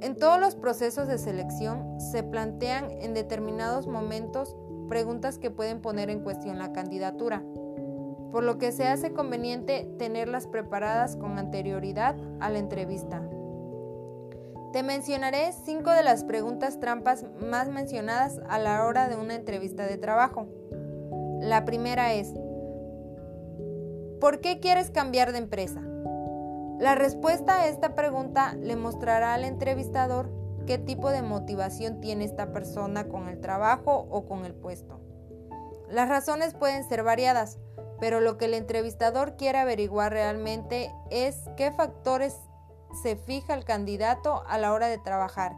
En 0.00 0.16
todos 0.16 0.40
los 0.40 0.56
procesos 0.56 1.08
de 1.08 1.18
selección 1.18 2.00
se 2.00 2.22
plantean 2.22 2.90
en 2.90 3.14
determinados 3.14 3.86
momentos 3.86 4.56
preguntas 4.88 5.38
que 5.38 5.50
pueden 5.50 5.80
poner 5.80 6.10
en 6.10 6.20
cuestión 6.20 6.58
la 6.58 6.72
candidatura, 6.72 7.42
por 8.32 8.42
lo 8.42 8.58
que 8.58 8.72
se 8.72 8.86
hace 8.86 9.12
conveniente 9.12 9.88
tenerlas 9.98 10.46
preparadas 10.46 11.16
con 11.16 11.38
anterioridad 11.38 12.16
a 12.40 12.48
la 12.48 12.58
entrevista. 12.58 13.22
Te 14.72 14.82
mencionaré 14.82 15.52
cinco 15.52 15.90
de 15.90 16.02
las 16.02 16.24
preguntas 16.24 16.80
trampas 16.80 17.26
más 17.40 17.68
mencionadas 17.68 18.40
a 18.48 18.58
la 18.58 18.84
hora 18.84 19.08
de 19.08 19.16
una 19.16 19.34
entrevista 19.34 19.84
de 19.84 19.98
trabajo. 19.98 20.46
La 21.40 21.64
primera 21.64 22.14
es, 22.14 22.32
¿por 24.20 24.40
qué 24.40 24.60
quieres 24.60 24.90
cambiar 24.90 25.32
de 25.32 25.38
empresa? 25.38 25.80
La 26.78 26.94
respuesta 26.94 27.60
a 27.60 27.68
esta 27.68 27.94
pregunta 27.94 28.54
le 28.54 28.76
mostrará 28.76 29.34
al 29.34 29.44
entrevistador 29.44 30.30
qué 30.66 30.78
tipo 30.78 31.10
de 31.10 31.22
motivación 31.22 32.00
tiene 32.00 32.24
esta 32.24 32.52
persona 32.52 33.08
con 33.08 33.28
el 33.28 33.40
trabajo 33.40 34.06
o 34.10 34.26
con 34.26 34.44
el 34.44 34.54
puesto. 34.54 35.00
Las 35.88 36.08
razones 36.08 36.54
pueden 36.54 36.84
ser 36.88 37.02
variadas, 37.02 37.58
pero 37.98 38.20
lo 38.20 38.36
que 38.36 38.44
el 38.44 38.54
entrevistador 38.54 39.36
quiere 39.36 39.58
averiguar 39.58 40.12
realmente 40.12 40.94
es 41.10 41.36
qué 41.56 41.72
factores 41.72 42.36
se 43.02 43.16
fija 43.16 43.54
el 43.54 43.64
candidato 43.64 44.42
a 44.46 44.58
la 44.58 44.72
hora 44.72 44.88
de 44.88 44.98
trabajar 44.98 45.56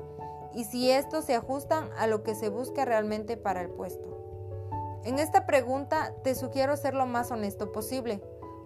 y 0.54 0.64
si 0.64 0.90
estos 0.90 1.24
se 1.24 1.34
ajustan 1.34 1.90
a 1.98 2.06
lo 2.06 2.22
que 2.22 2.34
se 2.34 2.48
busca 2.48 2.84
realmente 2.84 3.36
para 3.36 3.60
el 3.60 3.70
puesto. 3.70 5.00
En 5.04 5.18
esta 5.18 5.46
pregunta 5.46 6.14
te 6.22 6.34
sugiero 6.34 6.76
ser 6.76 6.94
lo 6.94 7.06
más 7.06 7.30
honesto 7.30 7.72
posible 7.72 8.22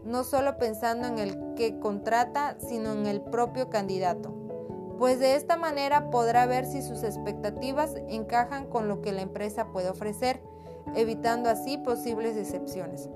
no 0.07 0.23
solo 0.23 0.57
pensando 0.57 1.09
en 1.09 1.19
el 1.19 1.55
que 1.57 1.79
contrata, 1.81 2.57
sino 2.61 2.93
en 2.93 3.07
el 3.07 3.21
propio 3.21 3.69
candidato, 3.69 4.33
pues 4.99 5.19
de 5.19 5.35
esta 5.35 5.57
manera 5.57 6.11
podrá 6.11 6.47
ver 6.47 6.65
si 6.65 6.81
sus 6.81 7.03
expectativas 7.03 7.95
encajan 8.09 8.67
con 8.67 8.89
lo 8.89 9.03
que 9.03 9.13
la 9.13 9.23
empresa 9.23 9.73
puede 9.73 9.91
ofrecer, 9.91 10.41
evitando 10.95 11.51
así 11.51 11.77
posibles 11.77 12.37
decepciones. 12.37 13.11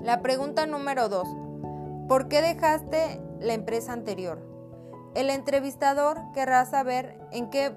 La 0.00 0.22
pregunta 0.22 0.66
número 0.66 1.08
2. 1.08 1.28
¿Por 2.08 2.28
qué 2.28 2.40
dejaste 2.40 3.20
la 3.40 3.52
empresa 3.52 3.92
anterior? 3.92 4.46
El 5.14 5.28
entrevistador 5.28 6.18
querrá 6.32 6.64
saber 6.64 7.18
en 7.32 7.50
qué, 7.50 7.76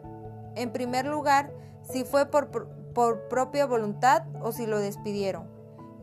en 0.56 0.72
primer 0.72 1.06
lugar, 1.06 1.52
si 1.82 2.06
fue 2.06 2.28
por, 2.28 2.50
por 2.94 3.28
propia 3.28 3.66
voluntad 3.66 4.24
o 4.42 4.52
si 4.52 4.68
lo 4.68 4.80
despidieron 4.80 5.53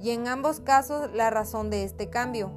y 0.00 0.10
en 0.10 0.28
ambos 0.28 0.60
casos 0.60 1.10
la 1.12 1.30
razón 1.30 1.70
de 1.70 1.84
este 1.84 2.08
cambio. 2.08 2.50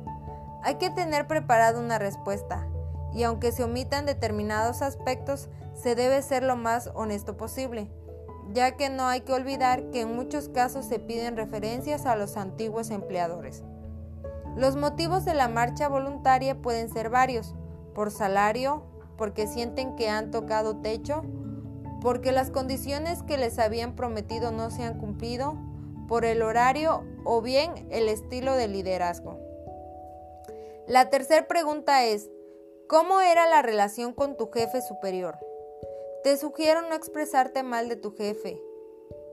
Hay 0.64 0.76
que 0.76 0.90
tener 0.90 1.28
preparada 1.28 1.80
una 1.80 2.00
respuesta 2.00 2.68
y 3.14 3.24
aunque 3.24 3.52
se 3.52 3.64
omitan 3.64 4.06
determinados 4.06 4.82
aspectos, 4.82 5.50
se 5.74 5.96
debe 5.96 6.22
ser 6.22 6.44
lo 6.44 6.56
más 6.56 6.90
honesto 6.96 7.38
posible, 7.38 7.92
ya 8.54 8.76
que 8.76 8.90
no 8.90 9.06
hay 9.08 9.22
que 9.22 9.34
olvidar 9.34 9.90
que 9.92 10.02
en 10.02 10.16
muchos 10.16 10.50
casos 10.50 10.86
se 10.86 11.00
piden 11.00 11.38
referencias 11.38 12.06
a 12.06 12.16
los 12.16 12.38
antiguos 12.38 12.90
empleadores. 12.90 13.64
Los 14.56 14.76
motivos 14.76 15.26
de 15.26 15.34
la 15.34 15.48
marcha 15.48 15.88
voluntaria 15.88 16.62
pueden 16.62 16.90
ser 16.90 17.10
varios, 17.10 17.56
por 17.94 18.12
salario, 18.12 18.84
porque 19.18 19.48
sienten 19.48 19.96
que 19.96 20.10
han 20.10 20.32
tocado 20.32 20.78
techo, 20.78 21.24
porque 22.02 22.32
las 22.32 22.50
condiciones 22.50 23.24
que 23.24 23.38
les 23.38 23.60
habían 23.60 23.96
prometido 23.96 24.52
no 24.52 24.70
se 24.70 24.84
han 24.84 24.98
cumplido, 24.98 25.56
por 26.08 26.26
el 26.26 26.42
horario 26.42 27.04
o 27.24 27.42
bien 27.42 27.88
el 27.92 28.10
estilo 28.10 28.56
de 28.56 28.68
liderazgo. 28.68 29.40
La 30.88 31.10
tercera 31.10 31.48
pregunta 31.48 32.04
es, 32.06 32.30
¿cómo 32.88 33.22
era 33.22 33.48
la 33.48 33.62
relación 33.62 34.14
con 34.14 34.36
tu 34.36 34.52
jefe 34.52 34.82
superior? 34.82 35.38
Te 36.24 36.38
sugiero 36.38 36.82
no 36.82 36.94
expresarte 36.96 37.64
mal 37.64 37.90
de 37.90 37.96
tu 37.96 38.16
jefe, 38.16 38.62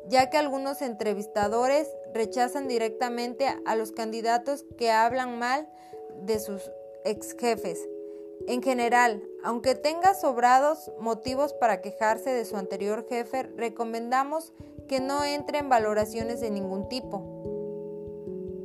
ya 0.06 0.30
que 0.30 0.38
algunos 0.38 0.82
entrevistadores 0.82 1.88
rechazan 2.14 2.68
directamente 2.68 3.46
a 3.64 3.76
los 3.76 3.92
candidatos 3.92 4.64
que 4.76 4.90
hablan 4.90 5.38
mal 5.38 5.68
de 6.22 6.38
sus 6.38 6.70
ex 7.04 7.36
jefes. 7.38 7.88
En 8.46 8.62
general, 8.62 9.22
aunque 9.44 9.74
tenga 9.74 10.14
sobrados 10.14 10.90
motivos 10.98 11.52
para 11.52 11.80
quejarse 11.80 12.30
de 12.30 12.44
su 12.44 12.56
anterior 12.56 13.06
jefe, 13.08 13.42
recomendamos 13.42 14.52
que 14.88 15.00
no 15.00 15.24
entre 15.24 15.58
en 15.58 15.68
valoraciones 15.68 16.40
de 16.40 16.50
ningún 16.50 16.88
tipo. 16.88 17.49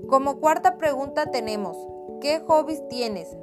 Como 0.07 0.39
cuarta 0.39 0.77
pregunta 0.77 1.31
tenemos, 1.31 1.75
¿qué 2.21 2.39
hobbies 2.39 2.87
tienes? 2.89 3.35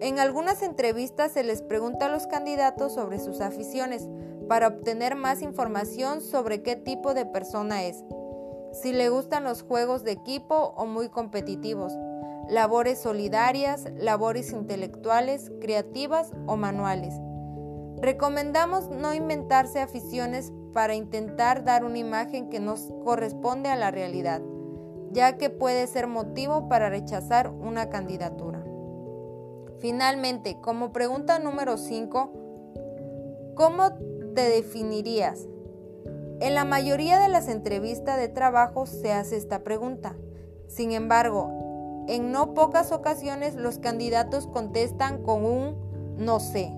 En 0.00 0.18
algunas 0.18 0.62
entrevistas 0.62 1.32
se 1.32 1.42
les 1.42 1.62
pregunta 1.62 2.06
a 2.06 2.08
los 2.10 2.26
candidatos 2.26 2.92
sobre 2.92 3.18
sus 3.18 3.40
aficiones 3.40 4.06
para 4.46 4.68
obtener 4.68 5.16
más 5.16 5.40
información 5.40 6.20
sobre 6.20 6.62
qué 6.62 6.76
tipo 6.76 7.14
de 7.14 7.24
persona 7.24 7.84
es, 7.84 8.04
si 8.72 8.92
le 8.92 9.08
gustan 9.08 9.44
los 9.44 9.62
juegos 9.62 10.04
de 10.04 10.12
equipo 10.12 10.74
o 10.76 10.84
muy 10.84 11.08
competitivos, 11.08 11.94
labores 12.46 12.98
solidarias, 12.98 13.86
labores 13.96 14.52
intelectuales, 14.52 15.50
creativas 15.62 16.30
o 16.46 16.58
manuales. 16.58 17.14
Recomendamos 18.02 18.90
no 18.90 19.14
inventarse 19.14 19.80
aficiones 19.80 20.52
para 20.74 20.94
intentar 20.94 21.64
dar 21.64 21.84
una 21.84 21.98
imagen 21.98 22.50
que 22.50 22.60
nos 22.60 22.92
corresponde 23.02 23.70
a 23.70 23.76
la 23.76 23.90
realidad, 23.90 24.42
ya 25.10 25.36
que 25.36 25.50
puede 25.50 25.86
ser 25.86 26.06
motivo 26.06 26.68
para 26.68 26.88
rechazar 26.88 27.48
una 27.48 27.90
candidatura. 27.90 28.64
Finalmente, 29.78 30.58
como 30.60 30.92
pregunta 30.92 31.38
número 31.38 31.76
5, 31.76 32.32
¿cómo 33.54 33.92
te 34.34 34.42
definirías? 34.42 35.48
En 36.40 36.54
la 36.54 36.64
mayoría 36.64 37.18
de 37.18 37.28
las 37.28 37.48
entrevistas 37.48 38.18
de 38.18 38.28
trabajo 38.28 38.86
se 38.86 39.12
hace 39.12 39.36
esta 39.36 39.62
pregunta. 39.62 40.16
Sin 40.68 40.92
embargo, 40.92 42.04
en 42.08 42.32
no 42.32 42.54
pocas 42.54 42.92
ocasiones 42.92 43.54
los 43.54 43.78
candidatos 43.78 44.46
contestan 44.46 45.22
con 45.22 45.44
un 45.44 46.16
no 46.16 46.40
sé 46.40 46.72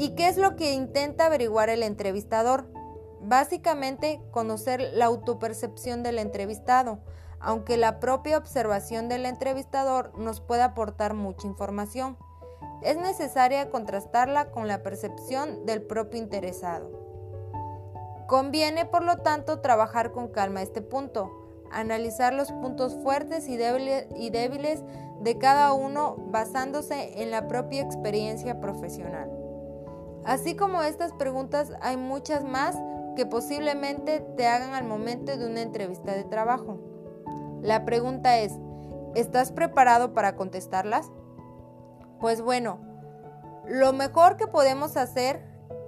¿Y 0.00 0.14
qué 0.14 0.28
es 0.28 0.38
lo 0.38 0.56
que 0.56 0.72
intenta 0.72 1.26
averiguar 1.26 1.68
el 1.68 1.82
entrevistador? 1.82 2.64
Básicamente, 3.22 4.20
conocer 4.30 4.80
la 4.94 5.06
autopercepción 5.06 6.02
del 6.02 6.18
entrevistado, 6.18 7.00
aunque 7.38 7.76
la 7.76 8.00
propia 8.00 8.38
observación 8.38 9.08
del 9.08 9.26
entrevistador 9.26 10.18
nos 10.18 10.40
puede 10.40 10.62
aportar 10.62 11.14
mucha 11.14 11.46
información. 11.46 12.16
Es 12.82 12.96
necesaria 12.96 13.70
contrastarla 13.70 14.50
con 14.50 14.68
la 14.68 14.82
percepción 14.82 15.66
del 15.66 15.82
propio 15.82 16.18
interesado. 16.18 16.90
Conviene, 18.26 18.86
por 18.86 19.02
lo 19.02 19.18
tanto, 19.18 19.60
trabajar 19.60 20.12
con 20.12 20.28
calma 20.28 20.62
este 20.62 20.80
punto, 20.80 21.30
analizar 21.70 22.32
los 22.32 22.52
puntos 22.52 22.96
fuertes 23.02 23.48
y 23.48 23.56
débiles, 23.56 24.82
de 25.20 25.36
cada 25.36 25.74
uno 25.74 26.16
basándose 26.28 27.22
en 27.22 27.30
la 27.30 27.46
propia 27.48 27.82
experiencia 27.82 28.58
profesional. 28.60 29.30
Así 30.24 30.56
como 30.56 30.82
estas 30.82 31.12
preguntas, 31.12 31.72
hay 31.82 31.98
muchas 31.98 32.44
más 32.44 32.76
que 33.16 33.26
posiblemente 33.26 34.20
te 34.36 34.46
hagan 34.46 34.74
al 34.74 34.84
momento 34.84 35.36
de 35.36 35.46
una 35.46 35.62
entrevista 35.62 36.12
de 36.12 36.24
trabajo. 36.24 36.78
La 37.62 37.84
pregunta 37.84 38.38
es, 38.38 38.52
¿estás 39.14 39.52
preparado 39.52 40.12
para 40.14 40.36
contestarlas? 40.36 41.10
Pues 42.20 42.40
bueno, 42.42 42.80
lo 43.66 43.92
mejor 43.92 44.36
que 44.36 44.46
podemos 44.46 44.96
hacer 44.96 45.44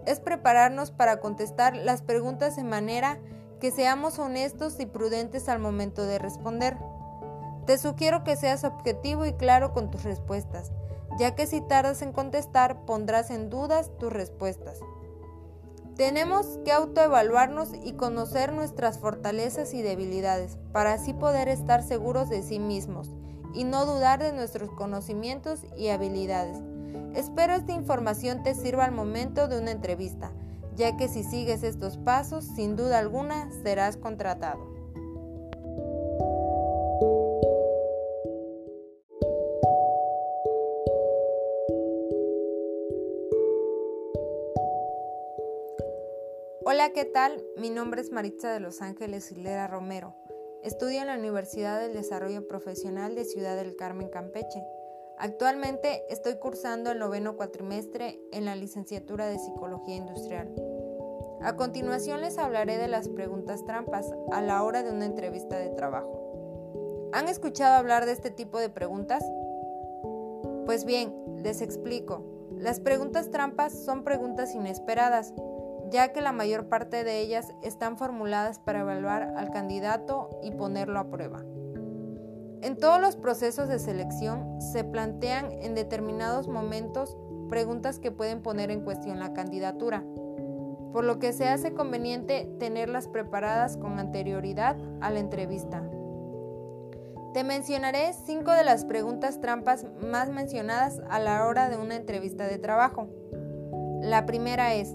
es 0.06 0.20
prepararnos 0.20 0.90
para 0.90 1.20
contestar 1.20 1.76
las 1.76 2.02
preguntas 2.02 2.56
de 2.56 2.64
manera 2.64 3.18
que 3.60 3.70
seamos 3.70 4.18
honestos 4.18 4.80
y 4.80 4.86
prudentes 4.86 5.48
al 5.48 5.60
momento 5.60 6.04
de 6.04 6.18
responder. 6.18 6.76
Te 7.66 7.78
sugiero 7.78 8.24
que 8.24 8.36
seas 8.36 8.64
objetivo 8.64 9.24
y 9.24 9.34
claro 9.34 9.72
con 9.72 9.90
tus 9.90 10.02
respuestas, 10.02 10.72
ya 11.18 11.34
que 11.36 11.46
si 11.46 11.60
tardas 11.60 12.02
en 12.02 12.12
contestar 12.12 12.84
pondrás 12.84 13.30
en 13.30 13.50
dudas 13.50 13.90
tus 13.98 14.12
respuestas. 14.12 14.80
Tenemos 15.96 16.58
que 16.64 16.72
autoevaluarnos 16.72 17.70
y 17.84 17.92
conocer 17.92 18.52
nuestras 18.52 18.98
fortalezas 18.98 19.74
y 19.74 19.82
debilidades 19.82 20.56
para 20.72 20.94
así 20.94 21.12
poder 21.12 21.48
estar 21.48 21.82
seguros 21.82 22.30
de 22.30 22.42
sí 22.42 22.58
mismos 22.58 23.10
y 23.52 23.64
no 23.64 23.84
dudar 23.84 24.22
de 24.22 24.32
nuestros 24.32 24.70
conocimientos 24.70 25.60
y 25.76 25.88
habilidades. 25.88 26.56
Espero 27.14 27.54
esta 27.54 27.72
información 27.72 28.42
te 28.42 28.54
sirva 28.54 28.86
al 28.86 28.92
momento 28.92 29.48
de 29.48 29.60
una 29.60 29.70
entrevista, 29.70 30.32
ya 30.74 30.96
que 30.96 31.08
si 31.08 31.24
sigues 31.24 31.62
estos 31.62 31.98
pasos, 31.98 32.44
sin 32.44 32.74
duda 32.74 32.98
alguna, 32.98 33.50
serás 33.62 33.98
contratado. 33.98 34.71
Hola, 46.72 46.94
¿qué 46.94 47.04
tal? 47.04 47.44
Mi 47.58 47.68
nombre 47.68 48.00
es 48.00 48.12
Maritza 48.12 48.50
de 48.50 48.58
Los 48.58 48.80
Ángeles 48.80 49.30
Hilera 49.30 49.66
Romero. 49.68 50.14
Estudio 50.62 51.02
en 51.02 51.08
la 51.08 51.18
Universidad 51.18 51.78
del 51.78 51.92
Desarrollo 51.92 52.48
Profesional 52.48 53.14
de 53.14 53.26
Ciudad 53.26 53.56
del 53.56 53.76
Carmen, 53.76 54.08
Campeche. 54.08 54.64
Actualmente 55.18 56.02
estoy 56.08 56.36
cursando 56.36 56.90
el 56.90 56.98
noveno 56.98 57.36
cuatrimestre 57.36 58.18
en 58.32 58.46
la 58.46 58.56
licenciatura 58.56 59.26
de 59.26 59.38
Psicología 59.38 59.96
Industrial. 59.96 60.50
A 61.42 61.56
continuación 61.56 62.22
les 62.22 62.38
hablaré 62.38 62.78
de 62.78 62.88
las 62.88 63.10
preguntas 63.10 63.66
trampas 63.66 64.10
a 64.32 64.40
la 64.40 64.62
hora 64.62 64.82
de 64.82 64.92
una 64.92 65.04
entrevista 65.04 65.58
de 65.58 65.68
trabajo. 65.68 67.10
¿Han 67.12 67.28
escuchado 67.28 67.76
hablar 67.76 68.06
de 68.06 68.12
este 68.12 68.30
tipo 68.30 68.58
de 68.58 68.70
preguntas? 68.70 69.22
Pues 70.64 70.86
bien, 70.86 71.14
les 71.42 71.60
explico. 71.60 72.24
Las 72.56 72.80
preguntas 72.80 73.30
trampas 73.30 73.74
son 73.84 74.04
preguntas 74.04 74.54
inesperadas 74.54 75.34
ya 75.92 76.12
que 76.12 76.22
la 76.22 76.32
mayor 76.32 76.68
parte 76.68 77.04
de 77.04 77.20
ellas 77.20 77.52
están 77.62 77.98
formuladas 77.98 78.58
para 78.58 78.80
evaluar 78.80 79.34
al 79.36 79.50
candidato 79.50 80.30
y 80.42 80.50
ponerlo 80.50 80.98
a 80.98 81.10
prueba. 81.10 81.44
En 82.62 82.76
todos 82.76 83.00
los 83.00 83.16
procesos 83.16 83.68
de 83.68 83.78
selección 83.78 84.60
se 84.60 84.84
plantean 84.84 85.52
en 85.60 85.74
determinados 85.74 86.48
momentos 86.48 87.16
preguntas 87.48 87.98
que 87.98 88.10
pueden 88.10 88.40
poner 88.40 88.70
en 88.70 88.80
cuestión 88.80 89.18
la 89.18 89.34
candidatura, 89.34 90.02
por 90.92 91.04
lo 91.04 91.18
que 91.18 91.32
se 91.32 91.48
hace 91.48 91.74
conveniente 91.74 92.48
tenerlas 92.58 93.08
preparadas 93.08 93.76
con 93.76 93.98
anterioridad 93.98 94.76
a 95.00 95.10
la 95.10 95.20
entrevista. 95.20 95.82
Te 97.34 97.44
mencionaré 97.44 98.12
cinco 98.12 98.52
de 98.52 98.64
las 98.64 98.84
preguntas 98.84 99.40
trampas 99.40 99.86
más 100.00 100.30
mencionadas 100.30 101.00
a 101.10 101.18
la 101.18 101.46
hora 101.46 101.68
de 101.68 101.76
una 101.76 101.96
entrevista 101.96 102.46
de 102.46 102.58
trabajo. 102.58 103.08
La 104.02 104.26
primera 104.26 104.74
es, 104.74 104.94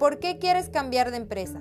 ¿Por 0.00 0.18
qué 0.18 0.38
quieres 0.38 0.70
cambiar 0.70 1.10
de 1.10 1.18
empresa? 1.18 1.60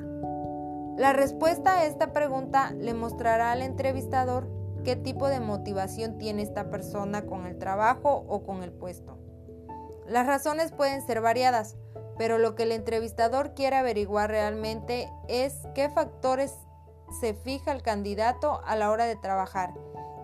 La 0.95 1.11
respuesta 1.11 1.79
a 1.79 1.85
esta 1.85 2.13
pregunta 2.13 2.71
le 2.71 2.93
mostrará 2.93 3.51
al 3.51 3.61
entrevistador 3.61 4.47
qué 4.85 4.95
tipo 4.95 5.27
de 5.27 5.41
motivación 5.41 6.17
tiene 6.17 6.43
esta 6.43 6.69
persona 6.69 7.25
con 7.25 7.45
el 7.45 7.57
trabajo 7.57 8.23
o 8.29 8.43
con 8.43 8.63
el 8.63 8.71
puesto. 8.71 9.17
Las 10.07 10.25
razones 10.25 10.71
pueden 10.71 11.05
ser 11.05 11.19
variadas, 11.19 11.75
pero 12.17 12.37
lo 12.37 12.55
que 12.55 12.63
el 12.63 12.71
entrevistador 12.71 13.55
quiere 13.55 13.75
averiguar 13.75 14.29
realmente 14.29 15.11
es 15.27 15.57
qué 15.75 15.89
factores 15.89 16.55
se 17.19 17.33
fija 17.33 17.73
el 17.73 17.81
candidato 17.81 18.61
a 18.63 18.77
la 18.77 18.89
hora 18.89 19.03
de 19.03 19.17
trabajar 19.17 19.73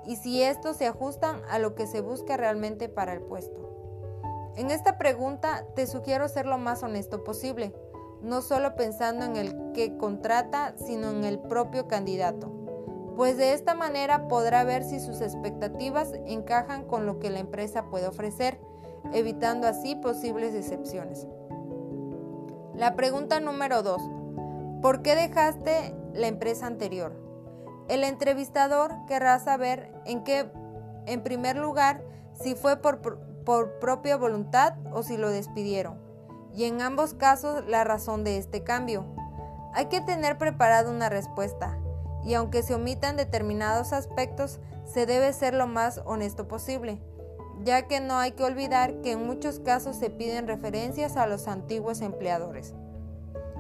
y 0.06 0.16
si 0.16 0.42
estos 0.42 0.78
se 0.78 0.88
ajustan 0.88 1.42
a 1.50 1.60
lo 1.60 1.76
que 1.76 1.86
se 1.86 2.00
busca 2.00 2.38
realmente 2.38 2.88
para 2.88 3.12
el 3.12 3.20
puesto. 3.20 3.66
En 4.56 4.72
esta 4.72 4.98
pregunta 4.98 5.66
te 5.76 5.86
sugiero 5.86 6.30
ser 6.30 6.46
lo 6.46 6.58
más 6.58 6.82
honesto 6.82 7.26
posible 7.26 7.76
no 8.22 8.42
solo 8.42 8.76
pensando 8.76 9.26
en 9.26 9.36
el 9.36 9.72
que 9.74 9.98
contrata, 9.98 10.76
sino 10.78 11.10
en 11.10 11.24
el 11.24 11.40
propio 11.40 11.88
candidato, 11.88 12.52
pues 13.16 13.38
de 13.38 13.54
esta 13.54 13.76
manera 13.76 14.28
podrá 14.28 14.64
ver 14.64 14.84
si 14.84 15.00
sus 15.00 15.22
expectativas 15.22 16.14
encajan 16.26 16.86
con 16.86 17.06
lo 17.06 17.20
que 17.20 17.30
la 17.30 17.40
empresa 17.40 17.86
puede 17.90 18.08
ofrecer, 18.08 18.60
evitando 19.14 19.68
así 19.68 19.96
posibles 19.96 20.54
decepciones. 20.54 21.28
La 22.76 22.96
pregunta 22.96 23.40
número 23.40 23.84
2. 23.84 24.02
¿Por 24.82 25.02
qué 25.02 25.16
dejaste 25.16 25.96
la 26.14 26.28
empresa 26.28 26.68
anterior? 26.68 27.14
El 27.88 28.04
entrevistador 28.04 28.92
querrá 29.08 29.40
saber 29.40 29.94
en 30.06 30.24
qué, 30.24 30.52
en 31.06 31.24
primer 31.24 31.56
lugar, 31.56 32.04
si 32.34 32.56
fue 32.56 32.78
por, 32.78 33.00
por 33.46 33.80
propia 33.80 34.18
voluntad 34.18 34.74
o 34.92 35.04
si 35.04 35.16
lo 35.16 35.30
despidieron 35.30 36.05
y 36.56 36.66
en 36.66 36.82
ambos 36.82 37.14
casos 37.14 37.66
la 37.68 37.84
razón 37.84 38.24
de 38.24 38.38
este 38.38 38.64
cambio. 38.64 39.06
Hay 39.74 39.88
que 39.88 40.02
tener 40.02 40.38
preparada 40.38 40.90
una 40.90 41.10
respuesta 41.10 41.78
y 42.24 42.34
aunque 42.34 42.64
se 42.64 42.74
omitan 42.74 43.18
determinados 43.18 43.94
aspectos, 43.94 44.60
se 44.86 45.06
debe 45.06 45.32
ser 45.34 45.54
lo 45.54 45.68
más 45.68 46.02
honesto 46.06 46.48
posible, 46.48 47.02
ya 47.64 47.88
que 47.88 48.00
no 48.00 48.18
hay 48.18 48.32
que 48.32 48.44
olvidar 48.44 49.02
que 49.02 49.12
en 49.12 49.28
muchos 49.28 49.60
casos 49.60 49.96
se 49.96 50.10
piden 50.10 50.48
referencias 50.48 51.18
a 51.18 51.28
los 51.28 51.48
antiguos 51.48 52.02
empleadores. 52.02 52.74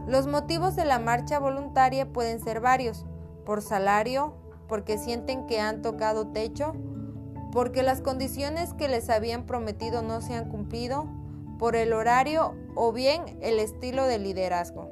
Los 0.08 0.28
motivos 0.28 0.76
de 0.76 0.86
la 0.86 1.00
marcha 1.00 1.40
voluntaria 1.40 2.12
pueden 2.12 2.40
ser 2.40 2.60
varios, 2.60 3.06
por 3.46 3.62
salario, 3.62 4.36
porque 4.68 4.98
sienten 4.98 5.46
que 5.48 5.60
han 5.60 5.82
tocado 5.82 6.28
techo, 6.28 6.74
porque 7.52 7.84
las 7.84 8.02
condiciones 8.02 8.74
que 8.74 8.88
les 8.88 9.10
habían 9.10 9.46
prometido 9.46 10.02
no 10.02 10.22
se 10.22 10.36
han 10.36 10.50
cumplido, 10.50 11.08
por 11.58 11.76
el 11.76 11.94
horario 11.94 12.56
o 12.76 12.92
bien 12.92 13.38
el 13.42 13.60
estilo 13.60 14.06
de 14.06 14.20
liderazgo. 14.20 14.90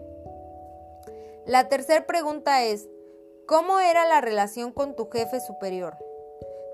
La 1.45 1.67
tercera 1.67 2.05
pregunta 2.05 2.63
es, 2.63 2.89
¿cómo 3.45 3.79
era 3.79 4.07
la 4.07 4.21
relación 4.21 4.71
con 4.71 4.95
tu 4.95 5.09
jefe 5.09 5.39
superior? 5.41 5.97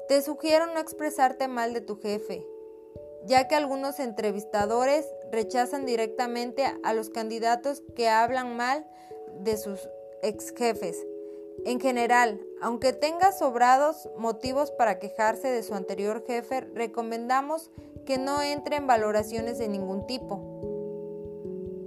Te 0.07 0.21
sugiero 0.21 0.67
no 0.67 0.79
expresarte 0.79 1.47
mal 1.47 1.73
de 1.73 1.81
tu 1.81 1.99
jefe, 1.99 2.45
ya 3.25 3.47
que 3.47 3.55
algunos 3.55 3.99
entrevistadores 3.99 5.05
rechazan 5.31 5.85
directamente 5.85 6.65
a 6.83 6.93
los 6.93 7.09
candidatos 7.09 7.83
que 7.95 8.09
hablan 8.09 8.55
mal 8.55 8.87
de 9.39 9.57
sus 9.57 9.89
ex 10.21 10.53
jefes. 10.55 11.05
En 11.65 11.79
general, 11.79 12.39
aunque 12.61 12.93
tenga 12.93 13.31
sobrados 13.31 14.09
motivos 14.17 14.71
para 14.71 14.99
quejarse 14.99 15.49
de 15.49 15.63
su 15.63 15.73
anterior 15.75 16.23
jefe, 16.25 16.61
recomendamos 16.61 17.69
que 18.05 18.17
no 18.17 18.41
entre 18.41 18.77
en 18.77 18.87
valoraciones 18.87 19.57
de 19.57 19.67
ningún 19.67 20.07
tipo. 20.07 20.58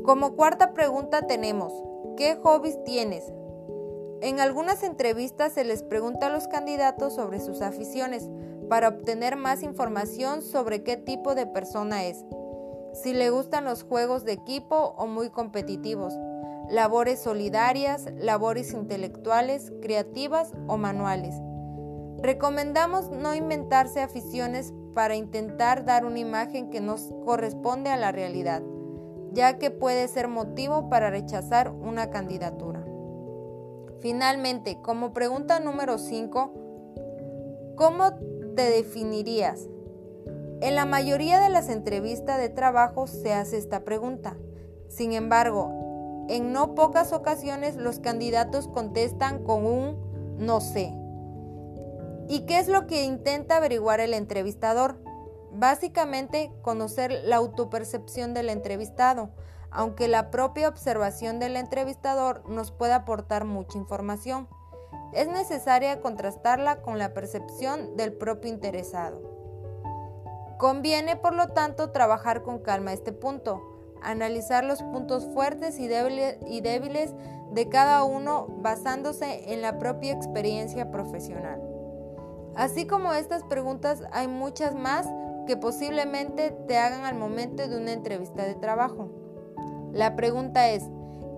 Como 0.04 0.34
cuarta 0.34 0.74
pregunta 0.74 1.28
tenemos, 1.28 1.72
¿qué 2.16 2.34
hobbies 2.34 2.82
tienes? 2.82 3.32
En 4.20 4.40
algunas 4.40 4.82
entrevistas 4.82 5.52
se 5.52 5.62
les 5.62 5.84
pregunta 5.84 6.26
a 6.26 6.30
los 6.30 6.48
candidatos 6.48 7.14
sobre 7.14 7.38
sus 7.38 7.62
aficiones 7.62 8.28
para 8.68 8.88
obtener 8.88 9.36
más 9.36 9.62
información 9.62 10.42
sobre 10.42 10.82
qué 10.82 10.96
tipo 10.96 11.36
de 11.36 11.46
persona 11.46 12.02
es, 12.04 12.24
si 12.92 13.12
le 13.12 13.30
gustan 13.30 13.64
los 13.64 13.84
juegos 13.84 14.24
de 14.24 14.32
equipo 14.32 14.92
o 14.96 15.06
muy 15.06 15.30
competitivos, 15.30 16.14
labores 16.68 17.20
solidarias, 17.20 18.08
labores 18.18 18.72
intelectuales, 18.72 19.72
creativas 19.82 20.52
o 20.66 20.78
manuales. 20.78 21.36
Recomendamos 22.18 23.10
no 23.10 23.36
inventarse 23.36 24.00
aficiones 24.00 24.74
para 24.94 25.14
intentar 25.14 25.84
dar 25.84 26.04
una 26.04 26.18
imagen 26.18 26.70
que 26.70 26.80
no 26.80 26.96
corresponde 27.24 27.90
a 27.90 27.96
la 27.96 28.10
realidad, 28.10 28.62
ya 29.32 29.58
que 29.58 29.70
puede 29.70 30.08
ser 30.08 30.28
motivo 30.28 30.88
para 30.88 31.10
rechazar 31.10 31.70
una 31.70 32.10
candidatura. 32.10 32.84
Finalmente, 34.00 34.78
como 34.82 35.12
pregunta 35.12 35.60
número 35.60 35.98
5, 35.98 37.74
¿cómo 37.76 38.14
te 38.56 38.62
definirías? 38.62 39.68
En 40.60 40.76
la 40.76 40.86
mayoría 40.86 41.40
de 41.40 41.48
las 41.48 41.68
entrevistas 41.68 42.38
de 42.38 42.48
trabajo 42.48 43.06
se 43.06 43.32
hace 43.32 43.58
esta 43.58 43.84
pregunta. 43.84 44.36
Sin 44.88 45.12
embargo, 45.12 46.26
en 46.28 46.52
no 46.52 46.74
pocas 46.74 47.12
ocasiones 47.12 47.76
los 47.76 47.98
candidatos 47.98 48.68
contestan 48.68 49.42
con 49.42 49.66
un 49.66 50.36
no 50.38 50.60
sé. 50.60 50.94
¿Y 52.28 52.40
qué 52.46 52.58
es 52.58 52.68
lo 52.68 52.86
que 52.86 53.04
intenta 53.04 53.56
averiguar 53.56 54.00
el 54.00 54.14
entrevistador? 54.14 55.01
Básicamente, 55.54 56.50
conocer 56.62 57.12
la 57.24 57.36
autopercepción 57.36 58.34
del 58.34 58.48
entrevistado, 58.48 59.30
aunque 59.70 60.08
la 60.08 60.30
propia 60.30 60.68
observación 60.68 61.38
del 61.38 61.56
entrevistador 61.56 62.48
nos 62.48 62.72
puede 62.72 62.94
aportar 62.94 63.44
mucha 63.44 63.78
información. 63.78 64.48
Es 65.12 65.28
necesaria 65.28 66.00
contrastarla 66.00 66.80
con 66.80 66.98
la 66.98 67.12
percepción 67.12 67.96
del 67.96 68.14
propio 68.14 68.50
interesado. 68.50 69.20
Conviene, 70.58 71.16
por 71.16 71.34
lo 71.34 71.48
tanto, 71.48 71.90
trabajar 71.90 72.42
con 72.42 72.60
calma 72.60 72.92
este 72.92 73.12
punto, 73.12 73.62
analizar 74.02 74.64
los 74.64 74.82
puntos 74.82 75.28
fuertes 75.34 75.78
y 75.78 75.86
débiles, 75.88 77.14
de 77.52 77.68
cada 77.68 78.04
uno 78.04 78.46
basándose 78.48 79.52
en 79.52 79.60
la 79.60 79.78
propia 79.78 80.12
experiencia 80.12 80.90
profesional. 80.90 81.60
Así 82.54 82.86
como 82.86 83.12
estas 83.12 83.42
preguntas, 83.42 84.02
hay 84.12 84.28
muchas 84.28 84.74
más 84.74 85.06
que 85.46 85.56
posiblemente 85.56 86.50
te 86.66 86.78
hagan 86.78 87.04
al 87.04 87.14
momento 87.14 87.66
de 87.66 87.76
una 87.76 87.92
entrevista 87.92 88.44
de 88.44 88.54
trabajo. 88.54 89.10
La 89.92 90.16
pregunta 90.16 90.68
es, 90.70 90.84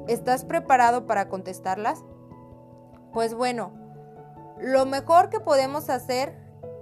¿estás 0.07 0.45
preparado 0.45 1.07
para 1.07 1.29
contestarlas? 1.29 2.05
Pues 3.13 3.35
bueno, 3.35 3.73
lo 4.61 4.87
mejor 4.87 5.31
que 5.31 5.41
podemos 5.41 5.91
hacer 5.91 6.37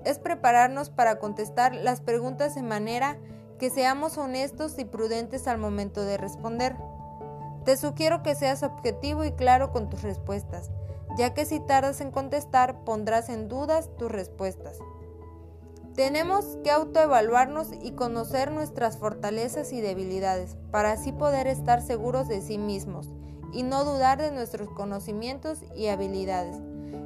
es 0.04 0.18
prepararnos 0.18 0.90
para 0.90 1.18
contestar 1.18 1.74
las 1.74 2.00
preguntas 2.00 2.54
de 2.54 2.62
manera 2.62 3.18
que 3.58 3.70
seamos 3.70 4.18
honestos 4.18 4.78
y 4.78 4.84
prudentes 4.84 5.46
al 5.46 5.58
momento 5.58 6.04
de 6.04 6.16
responder. 6.16 6.76
Te 7.64 7.76
sugiero 7.76 8.22
que 8.22 8.34
seas 8.34 8.62
objetivo 8.62 9.24
y 9.24 9.32
claro 9.32 9.70
con 9.70 9.88
tus 9.88 10.02
respuestas, 10.02 10.70
ya 11.16 11.32
que 11.32 11.44
si 11.44 11.60
tardas 11.60 12.00
en 12.00 12.10
contestar 12.10 12.82
pondrás 12.84 13.28
en 13.28 13.48
dudas 13.48 13.88
tus 13.96 14.10
respuestas. 14.10 14.78
Tenemos 15.94 16.56
que 16.64 16.70
autoevaluarnos 16.70 17.68
y 17.82 17.92
conocer 17.92 18.50
nuestras 18.50 18.96
fortalezas 18.96 19.74
y 19.74 19.82
debilidades 19.82 20.56
para 20.70 20.92
así 20.92 21.12
poder 21.12 21.46
estar 21.46 21.82
seguros 21.82 22.28
de 22.28 22.40
sí 22.40 22.56
mismos 22.56 23.10
y 23.52 23.62
no 23.62 23.84
dudar 23.84 24.18
de 24.18 24.30
nuestros 24.30 24.70
conocimientos 24.70 25.58
y 25.76 25.88
habilidades. 25.88 26.56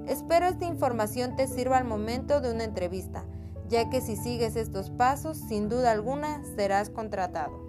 Espero 0.07 0.47
esta 0.47 0.67
información 0.67 1.35
te 1.35 1.49
sirva 1.49 1.79
al 1.79 1.85
momento 1.85 2.41
de 2.41 2.53
una 2.53 2.63
entrevista, 2.63 3.25
ya 3.69 3.91
que 3.91 4.01
si 4.01 4.15
sigues 4.15 4.55
estos 4.55 4.91
pasos, 4.91 5.37
sin 5.37 5.69
duda 5.69 5.91
alguna 5.91 6.45
serás 6.55 6.89
contratado. 6.89 7.66